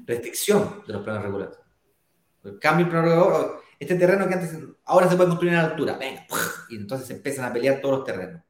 [0.06, 1.60] restricción de los planos reguladores.
[2.60, 4.56] cambio en planos reguladores este terreno que antes,
[4.86, 6.28] ahora se puede construir en altura, venga,
[6.70, 8.44] y entonces empiezan a pelear todos los terrenos.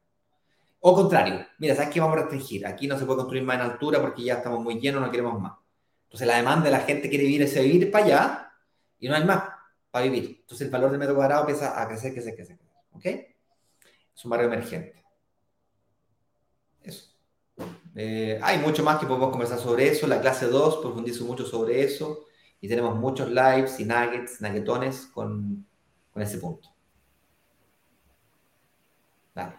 [0.80, 2.66] O contrario, mira, ¿sabes qué vamos a restringir?
[2.66, 5.40] Aquí no se puede construir más en altura porque ya estamos muy llenos, no queremos
[5.40, 5.54] más.
[6.04, 8.52] Entonces la demanda de la gente quiere vivir ese vivir para allá
[8.98, 9.44] y no hay más
[9.90, 10.40] para vivir.
[10.42, 12.58] Entonces el valor del metro cuadrado empieza a crecer, crecer, crecer.
[12.92, 13.06] ¿Ok?
[13.06, 15.02] Es un barrio emergente.
[16.82, 17.06] Eso.
[17.94, 20.06] Eh, hay mucho más que podemos conversar sobre eso.
[20.06, 22.26] La clase 2 profundizo mucho sobre eso
[22.62, 25.66] y tenemos muchos lives y nuggets, nuggetones con,
[26.12, 26.68] con ese punto.
[29.34, 29.56] Dale.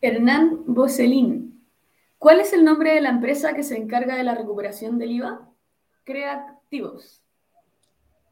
[0.00, 1.62] Hernán Boselín.
[2.16, 5.46] ¿Cuál es el nombre de la empresa que se encarga de la recuperación del IVA?
[6.04, 7.22] Creativos.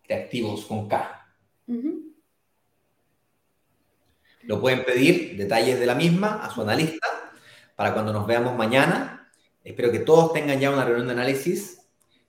[0.03, 1.27] Creativos con K.
[4.45, 7.07] Lo pueden pedir detalles de la misma a su analista
[7.77, 9.31] para cuando nos veamos mañana.
[9.63, 11.86] Espero que todos tengan ya una reunión de análisis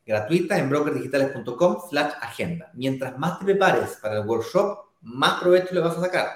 [0.07, 2.71] gratuita en brokerdigitales.com slash agenda.
[2.73, 6.27] Mientras más te prepares para el workshop, más provecho le vas a sacar.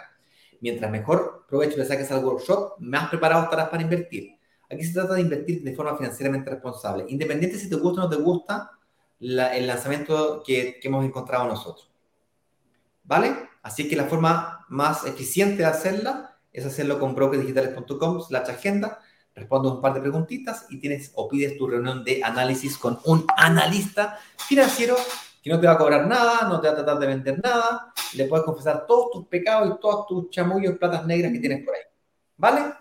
[0.59, 4.37] Mientras mejor provecho le saques al workshop, más preparado estarás para invertir.
[4.69, 8.09] Aquí se trata de invertir de forma financieramente responsable, independiente si te gusta o no
[8.09, 8.71] te gusta
[9.19, 11.89] el lanzamiento que, que hemos encontrado nosotros.
[13.03, 13.49] ¿Vale?
[13.63, 18.99] Así que la forma más eficiente de hacerla es hacerlo con brokerdigitales.com slash agenda
[19.35, 23.25] respondo un par de preguntitas y tienes o pides tu reunión de análisis con un
[23.37, 24.95] analista financiero
[25.41, 27.93] que no te va a cobrar nada, no te va a tratar de vender nada,
[28.13, 31.73] le puedes confesar todos tus pecados y todos tus chamullos, platas negras que tienes por
[31.73, 31.81] ahí.
[32.37, 32.73] ¿Vale?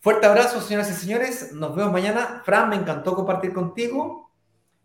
[0.00, 1.52] Fuerte abrazo, señoras y señores.
[1.52, 2.42] Nos vemos mañana.
[2.44, 4.30] Fran, me encantó compartir contigo.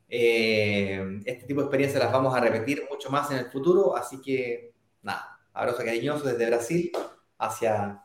[0.09, 4.19] Eh, este tipo de experiencias las vamos a repetir mucho más en el futuro, así
[4.21, 6.91] que nada, abrazo cariñoso desde Brasil
[7.37, 8.03] hacia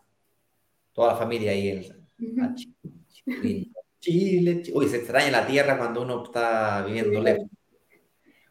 [0.93, 3.71] toda la familia ahí en, Chile,
[4.01, 7.47] Chile, Uy, se extraña la tierra cuando uno está viviendo lejos.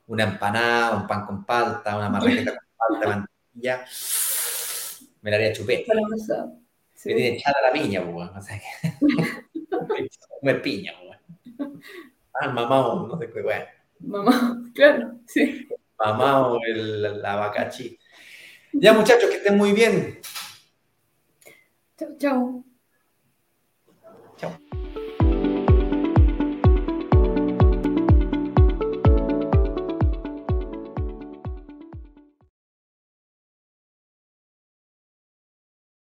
[0.08, 3.08] Una empanada, un pan con palta, una marraqueta con palta,
[3.54, 3.86] mantilla.
[5.22, 5.86] Me la haría chupé.
[6.94, 7.10] Sí.
[7.10, 8.90] Me tiene echada la piña, pues, o sea que...
[10.40, 11.16] comer piña, pues.
[12.34, 13.66] Ah, mamá, no sé qué, bueno.
[14.00, 15.68] Mamá, claro, sí.
[15.98, 17.98] Mamá o el, la vacachi.
[18.74, 20.20] Ya, muchachos, que estén muy bien.
[21.98, 22.65] Chao, chao.